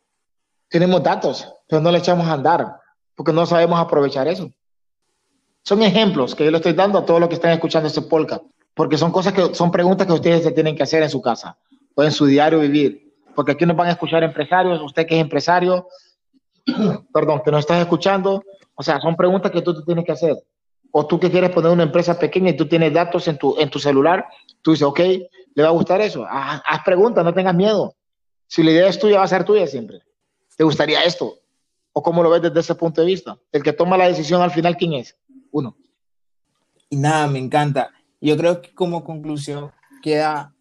tenemos 0.68 1.04
datos, 1.04 1.48
pero 1.68 1.80
no 1.80 1.92
le 1.92 2.00
echamos 2.00 2.28
a 2.28 2.34
andar 2.34 2.76
porque 3.16 3.32
no 3.32 3.46
sabemos 3.46 3.80
aprovechar 3.80 4.28
eso. 4.28 4.50
Son 5.62 5.84
ejemplos 5.84 6.34
que 6.34 6.44
yo 6.44 6.50
le 6.50 6.58
estoy 6.58 6.74
dando 6.74 6.98
a 6.98 7.06
todos 7.06 7.20
los 7.20 7.30
que 7.30 7.36
están 7.36 7.52
escuchando 7.52 7.88
este 7.88 8.02
podcast, 8.02 8.44
porque 8.74 8.98
son 8.98 9.12
cosas 9.12 9.34
que 9.34 9.54
son 9.54 9.72
preguntas 9.72 10.08
que 10.08 10.14
ustedes 10.14 10.44
se 10.44 10.52
tienen 10.52 10.76
que 10.76 10.82
hacer 10.82 11.04
en 11.04 11.12
su 11.12 11.22
casa 11.22 11.56
o 11.96 12.04
en 12.04 12.12
su 12.12 12.26
diario 12.26 12.60
vivir, 12.60 13.14
porque 13.36 13.54
aquí 13.54 13.66
nos 13.66 13.76
van 13.76 13.88
a 13.88 13.92
escuchar 13.92 14.24
empresarios, 14.24 14.82
usted 14.82 15.06
que 15.06 15.16
es 15.16 15.22
empresario, 15.22 15.88
perdón, 17.14 17.42
que 17.44 17.52
nos 17.52 17.62
estás 17.62 17.82
escuchando, 17.82 18.44
o 18.76 18.84
sea, 18.84 19.00
son 19.00 19.16
preguntas 19.16 19.52
que 19.52 19.62
tú 19.62 19.76
te 19.76 19.84
tienes 19.84 20.06
que 20.06 20.12
hacer. 20.12 20.36
O 20.92 21.08
tú 21.08 21.20
que 21.20 21.32
quieres 21.32 21.50
poner 21.50 21.72
una 21.72 21.84
empresa 21.84 22.20
pequeña 22.20 22.52
y 22.52 22.58
tú 22.58 22.68
tienes 22.68 22.94
datos 22.94 23.28
en 23.28 23.38
tu, 23.38 23.58
en 23.58 23.70
tu 23.70 23.80
celular, 23.80 24.28
tú 24.62 24.72
dices, 24.72 24.86
ok, 24.86 25.00
¿le 25.00 25.64
va 25.64 25.70
a 25.70 25.72
gustar 25.72 26.02
eso? 26.02 26.26
Ah, 26.30 26.62
haz 26.66 26.84
preguntas, 26.84 27.26
no 27.26 27.34
tengas 27.34 27.56
miedo. 27.56 27.96
Si 28.48 28.62
la 28.62 28.72
idea 28.72 28.88
es 28.88 29.00
tuya, 29.00 29.18
va 29.18 29.24
a 29.24 29.28
ser 29.28 29.44
tuya 29.44 29.66
siempre. 29.66 30.02
¿Te 30.56 30.64
gustaría 30.64 31.04
esto? 31.04 31.40
¿O 31.94 32.04
cómo 32.04 32.22
lo 32.22 32.30
ves 32.30 32.44
desde 32.44 32.60
ese 32.60 32.76
punto 32.76 33.02
de 33.02 33.08
vista? 33.08 33.38
El 33.52 33.64
que 33.64 33.74
toma 33.74 33.98
la 33.98 34.08
decisión 34.08 34.42
al 34.42 34.52
final, 34.52 34.78
¿quién 34.78 34.94
es? 34.94 35.18
Uno. 35.52 35.76
Y 36.90 36.98
nada, 36.98 37.26
me 37.28 37.40
encanta. 37.40 37.92
Yo 38.22 38.38
creo 38.38 38.62
que 38.62 38.74
como 38.74 39.04
conclusión 39.04 39.72
queda, 40.04 40.53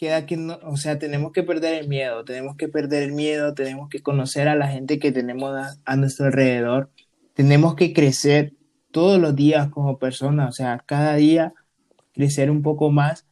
queda 0.00 0.24
que, 0.24 0.38
no, 0.38 0.58
o 0.62 0.78
sea, 0.78 0.98
tenemos 0.98 1.30
que 1.30 1.42
perder 1.42 1.74
el 1.74 1.86
miedo, 1.86 2.24
tenemos 2.24 2.56
que 2.56 2.68
perder 2.68 3.02
el 3.02 3.12
miedo, 3.12 3.52
tenemos 3.52 3.90
que 3.90 4.00
conocer 4.00 4.48
a 4.48 4.54
la 4.54 4.66
gente 4.66 4.98
que 4.98 5.12
tenemos 5.12 5.54
a, 5.54 5.76
a 5.84 5.96
nuestro 5.96 6.24
alrededor, 6.24 6.90
tenemos 7.34 7.74
que 7.74 7.92
crecer 7.92 8.54
todos 8.92 9.20
los 9.20 9.36
días 9.36 9.68
como 9.68 9.98
personas, 9.98 10.48
o 10.48 10.52
sea, 10.52 10.82
cada 10.86 11.16
día 11.16 11.52
crecer 12.14 12.50
un 12.50 12.62
poco 12.62 12.90
más 12.90 13.26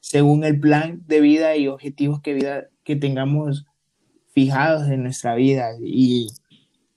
según 0.00 0.44
el 0.44 0.60
plan 0.60 1.02
de 1.06 1.22
vida 1.22 1.56
y 1.56 1.66
objetivos 1.66 2.20
que, 2.20 2.34
vida, 2.34 2.68
que 2.84 2.94
tengamos 2.94 3.64
fijados 4.34 4.90
en 4.90 5.04
nuestra 5.04 5.34
vida 5.34 5.70
y 5.80 6.26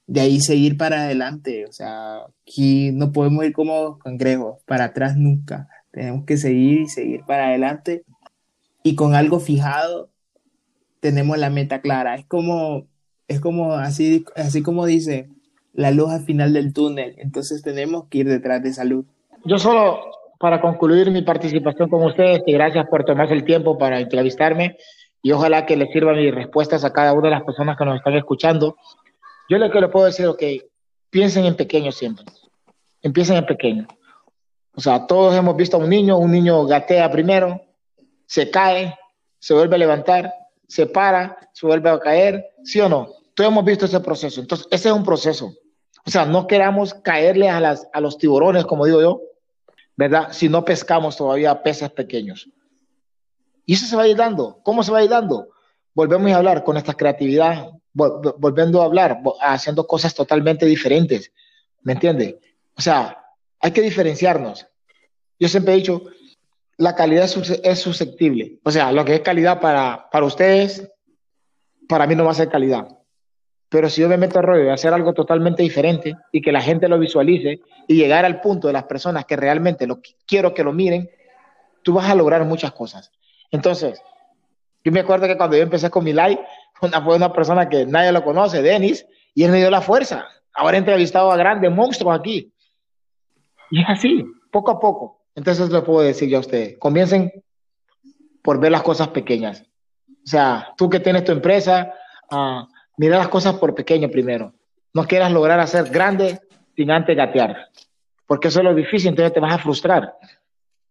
de 0.07 0.19
ahí 0.19 0.41
seguir 0.41 0.75
para 0.75 1.03
adelante, 1.03 1.65
o 1.65 1.71
sea, 1.71 2.17
aquí 2.41 2.91
no 2.91 3.13
podemos 3.13 3.45
ir 3.45 3.53
como 3.53 3.97
cangrejos, 3.97 4.61
para 4.65 4.85
atrás 4.85 5.15
nunca, 5.15 5.69
tenemos 5.91 6.25
que 6.25 6.35
seguir 6.35 6.81
y 6.81 6.87
seguir 6.89 7.21
para 7.25 7.47
adelante 7.47 8.03
y 8.85 8.95
con 8.95 9.15
algo 9.15 9.39
fijado 9.39 10.09
tenemos 10.99 11.39
la 11.39 11.49
meta 11.49 11.81
clara, 11.81 12.13
es 12.13 12.25
como, 12.27 12.85
es 13.27 13.41
como 13.41 13.73
así, 13.73 14.23
así 14.35 14.61
como 14.61 14.85
dice 14.85 15.27
la 15.73 15.89
luz 15.89 16.11
al 16.11 16.23
final 16.23 16.53
del 16.53 16.71
túnel. 16.71 17.15
Entonces 17.17 17.63
tenemos 17.63 18.05
que 18.09 18.19
ir 18.19 18.29
detrás 18.29 18.61
de 18.61 18.71
salud. 18.73 19.03
Yo 19.43 19.57
solo, 19.57 20.01
para 20.39 20.61
concluir 20.61 21.09
mi 21.09 21.23
participación 21.23 21.89
con 21.89 22.03
ustedes, 22.03 22.43
y 22.45 22.53
gracias 22.53 22.85
por 22.87 23.03
tomarse 23.05 23.33
el 23.33 23.43
tiempo 23.43 23.75
para 23.79 23.99
entrevistarme 23.99 24.77
y 25.23 25.31
ojalá 25.31 25.65
que 25.65 25.77
les 25.77 25.91
sirvan 25.91 26.17
mis 26.17 26.33
respuestas 26.33 26.85
a 26.85 26.93
cada 26.93 27.13
una 27.13 27.29
de 27.29 27.35
las 27.35 27.43
personas 27.43 27.79
que 27.79 27.85
nos 27.85 27.97
están 27.97 28.13
escuchando. 28.13 28.77
Yo 29.49 29.57
lo 29.57 29.71
que 29.71 29.81
le 29.81 29.87
puedo 29.87 30.05
decir, 30.05 30.27
ok, 30.27 30.43
piensen 31.09 31.45
en 31.45 31.55
pequeño 31.55 31.91
siempre. 31.91 32.25
Empiecen 33.01 33.37
en 33.37 33.47
pequeño. 33.47 33.87
O 34.75 34.81
sea, 34.81 35.07
todos 35.07 35.35
hemos 35.35 35.57
visto 35.57 35.77
a 35.77 35.79
un 35.79 35.89
niño, 35.89 36.19
un 36.19 36.31
niño 36.31 36.67
gatea 36.67 37.09
primero, 37.09 37.64
se 38.25 38.49
cae, 38.49 38.97
se 39.39 39.53
vuelve 39.53 39.75
a 39.75 39.79
levantar, 39.79 40.33
se 40.67 40.87
para, 40.87 41.37
se 41.53 41.65
vuelve 41.65 41.89
a 41.89 41.99
caer, 41.99 42.45
¿sí 42.63 42.79
o 42.81 42.89
no? 42.89 43.09
Todos 43.33 43.51
hemos 43.51 43.65
visto 43.65 43.85
ese 43.85 43.99
proceso. 43.99 44.41
Entonces, 44.41 44.67
ese 44.71 44.89
es 44.89 44.95
un 44.95 45.03
proceso. 45.03 45.53
O 46.05 46.11
sea, 46.11 46.25
no 46.25 46.47
queramos 46.47 46.93
caerle 46.93 47.49
a, 47.49 47.59
las, 47.59 47.87
a 47.91 47.99
los 47.99 48.17
tiburones, 48.17 48.65
como 48.65 48.85
digo 48.85 49.01
yo, 49.01 49.21
¿verdad? 49.95 50.29
Si 50.31 50.49
no 50.49 50.63
pescamos 50.63 51.17
todavía 51.17 51.63
peces 51.63 51.89
pequeños. 51.89 52.49
Y 53.65 53.73
eso 53.73 53.85
se 53.85 53.95
va 53.95 54.03
a 54.03 54.07
ir 54.07 54.15
dando. 54.15 54.59
¿Cómo 54.63 54.83
se 54.83 54.91
va 54.91 54.99
a 54.99 55.03
ir 55.03 55.09
dando? 55.09 55.49
Volvemos 55.93 56.31
a 56.31 56.37
hablar 56.37 56.63
con 56.63 56.77
esta 56.77 56.93
creatividad, 56.93 57.69
vol 57.93 58.35
volviendo 58.37 58.81
a 58.81 58.85
hablar, 58.85 59.19
haciendo 59.41 59.87
cosas 59.87 60.13
totalmente 60.13 60.65
diferentes. 60.65 61.31
¿Me 61.81 61.93
entiende? 61.93 62.39
O 62.77 62.81
sea, 62.81 63.17
hay 63.59 63.71
que 63.71 63.81
diferenciarnos. 63.81 64.67
Yo 65.39 65.47
siempre 65.47 65.73
he 65.73 65.77
dicho, 65.77 66.03
la 66.77 66.95
calidad 66.95 67.25
es 67.63 67.79
susceptible. 67.79 68.59
O 68.63 68.71
sea, 68.71 68.91
lo 68.91 69.05
que 69.05 69.15
es 69.15 69.21
calidad 69.21 69.59
para, 69.59 70.09
para 70.11 70.25
ustedes, 70.25 70.89
para 71.87 72.07
mí 72.07 72.15
no 72.15 72.25
va 72.25 72.31
a 72.31 72.35
ser 72.35 72.49
calidad. 72.49 72.87
Pero 73.69 73.89
si 73.89 74.01
yo 74.01 74.09
me 74.09 74.17
meto 74.17 74.39
a 74.39 74.41
rollo 74.41 74.63
de 74.63 74.71
hacer 74.71 74.93
algo 74.93 75.13
totalmente 75.13 75.63
diferente 75.63 76.15
y 76.31 76.41
que 76.41 76.51
la 76.51 76.61
gente 76.61 76.87
lo 76.87 76.99
visualice 76.99 77.61
y 77.87 77.95
llegar 77.95 78.25
al 78.25 78.41
punto 78.41 78.67
de 78.67 78.73
las 78.73 78.83
personas 78.83 79.25
que 79.25 79.35
realmente 79.35 79.87
lo 79.87 79.99
quiero 80.25 80.53
que 80.53 80.63
lo 80.63 80.71
miren, 80.71 81.09
tú 81.81 81.93
vas 81.93 82.09
a 82.09 82.15
lograr 82.15 82.45
muchas 82.45 82.71
cosas. 82.71 83.11
Entonces, 83.51 84.01
yo 84.83 84.91
me 84.91 84.99
acuerdo 84.99 85.27
que 85.27 85.37
cuando 85.37 85.57
yo 85.57 85.63
empecé 85.63 85.89
con 85.89 86.03
mi 86.03 86.13
live, 86.13 86.39
una, 86.81 87.01
fue 87.01 87.15
una 87.15 87.33
persona 87.33 87.67
que 87.67 87.85
nadie 87.85 88.11
lo 88.11 88.23
conoce, 88.23 88.61
Denis, 88.61 89.05
y 89.33 89.43
él 89.43 89.51
me 89.51 89.57
dio 89.57 89.69
la 89.69 89.81
fuerza. 89.81 90.25
Ahora 90.53 90.77
he 90.77 90.79
entrevistado 90.79 91.31
a 91.31 91.37
grandes 91.37 91.71
monstruos 91.71 92.17
aquí. 92.17 92.53
Y 93.71 93.81
es 93.81 93.85
así, 93.89 94.25
poco 94.51 94.71
a 94.71 94.79
poco. 94.79 95.14
Entonces 95.35 95.69
le 95.69 95.81
puedo 95.81 96.01
decir 96.01 96.29
yo 96.29 96.37
a 96.37 96.41
ustedes, 96.41 96.77
comiencen 96.79 97.31
por 98.41 98.59
ver 98.59 98.71
las 98.71 98.83
cosas 98.83 99.09
pequeñas. 99.09 99.63
O 100.09 100.27
sea, 100.27 100.73
tú 100.77 100.89
que 100.89 100.99
tienes 100.99 101.25
tu 101.25 101.31
empresa, 101.31 101.93
uh, 102.31 102.65
mira 102.97 103.17
las 103.17 103.27
cosas 103.27 103.55
por 103.55 103.75
pequeño 103.75 104.09
primero. 104.09 104.53
No 104.93 105.05
quieras 105.05 105.31
lograr 105.31 105.59
hacer 105.59 105.89
grande 105.89 106.39
sin 106.75 106.89
antes 106.89 107.15
gatear, 107.15 107.69
porque 108.25 108.47
eso 108.47 108.59
es 108.59 108.65
lo 108.65 108.73
difícil, 108.73 109.09
entonces 109.09 109.33
te 109.33 109.39
vas 109.39 109.53
a 109.53 109.59
frustrar. 109.59 110.15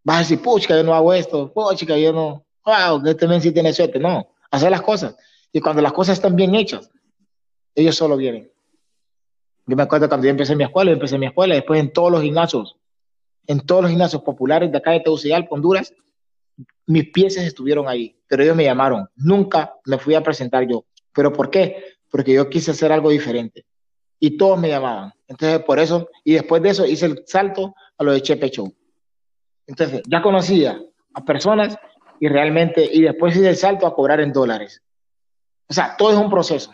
Vas 0.03 0.17
a 0.17 0.21
decir, 0.21 0.43
pucha, 0.43 0.77
yo 0.77 0.85
no 0.85 0.95
hago 0.95 1.15
esto, 1.15 1.53
pucha, 1.53 1.97
yo 1.97 2.13
no, 2.13 2.45
wow, 2.65 3.03
este 3.07 3.27
men 3.27 3.41
sí 3.41 3.51
tiene 3.51 3.73
suerte. 3.73 3.99
No, 3.99 4.29
hacer 4.51 4.71
las 4.71 4.83
cosas. 4.83 5.17
Y 5.53 5.61
cuando 5.61 5.81
las 5.81 5.93
cosas 5.93 6.19
están 6.19 6.37
bien 6.37 6.55
hechas, 6.55 6.91
ellos 7.75 7.97
solo 7.97 8.17
vienen. 8.17 8.51
Yo 9.67 9.77
me 9.77 9.83
acuerdo 9.83 10.09
cuando 10.09 10.27
yo 10.27 10.31
empecé 10.31 10.55
mi 10.55 10.65
escuela, 10.65 10.91
yo 10.91 10.97
empecé 10.97 11.17
mi 11.17 11.27
escuela, 11.27 11.55
después 11.55 11.81
en 11.81 11.93
todos 11.93 12.13
los 12.13 12.23
gimnasios, 12.23 12.77
en 13.47 13.61
todos 13.61 13.83
los 13.83 13.91
gimnasios 13.91 14.23
populares 14.23 14.71
de 14.71 14.79
acá 14.79 14.93
de 14.93 15.01
Tegucigalpa, 15.01 15.55
Honduras, 15.55 15.95
mis 16.87 17.11
piezas 17.11 17.45
estuvieron 17.45 17.89
ahí, 17.89 18.17
pero 18.27 18.43
ellos 18.43 18.57
me 18.57 18.65
llamaron. 18.65 19.09
Nunca 19.17 19.75
me 19.87 19.99
fui 19.99 20.15
a 20.15 20.23
presentar 20.23 20.67
yo. 20.67 20.85
¿Pero 21.13 21.33
por 21.33 21.51
qué? 21.51 21.95
porque 22.15 22.33
yo 22.33 22.49
quise 22.49 22.71
hacer 22.71 22.93
algo 22.93 23.11
diferente. 23.11 23.67
Y 24.21 24.37
todos 24.37 24.57
me 24.57 24.69
llamaban. 24.69 25.13
Entonces, 25.27 25.59
por 25.65 25.81
eso, 25.81 26.09
y 26.23 26.35
después 26.35 26.63
de 26.63 26.69
eso 26.69 26.87
hice 26.87 27.07
el 27.07 27.25
salto 27.27 27.75
a 27.99 28.05
lo 28.05 28.13
de 28.13 28.23
Chepe 28.23 28.51
Show. 28.51 28.73
Entonces, 29.67 30.01
ya 30.07 30.23
conocía 30.23 30.81
a 31.13 31.25
personas 31.25 31.77
y 32.21 32.29
realmente, 32.29 32.89
y 32.89 33.03
después 33.03 33.35
hice 33.35 33.49
el 33.49 33.57
salto 33.57 33.85
a 33.85 33.97
cobrar 33.97 34.21
en 34.21 34.33
dólares. 34.33 34.81
O 35.69 35.75
sea, 35.75 35.97
todo 35.99 36.13
es 36.13 36.17
un 36.17 36.31
proceso. 36.31 36.73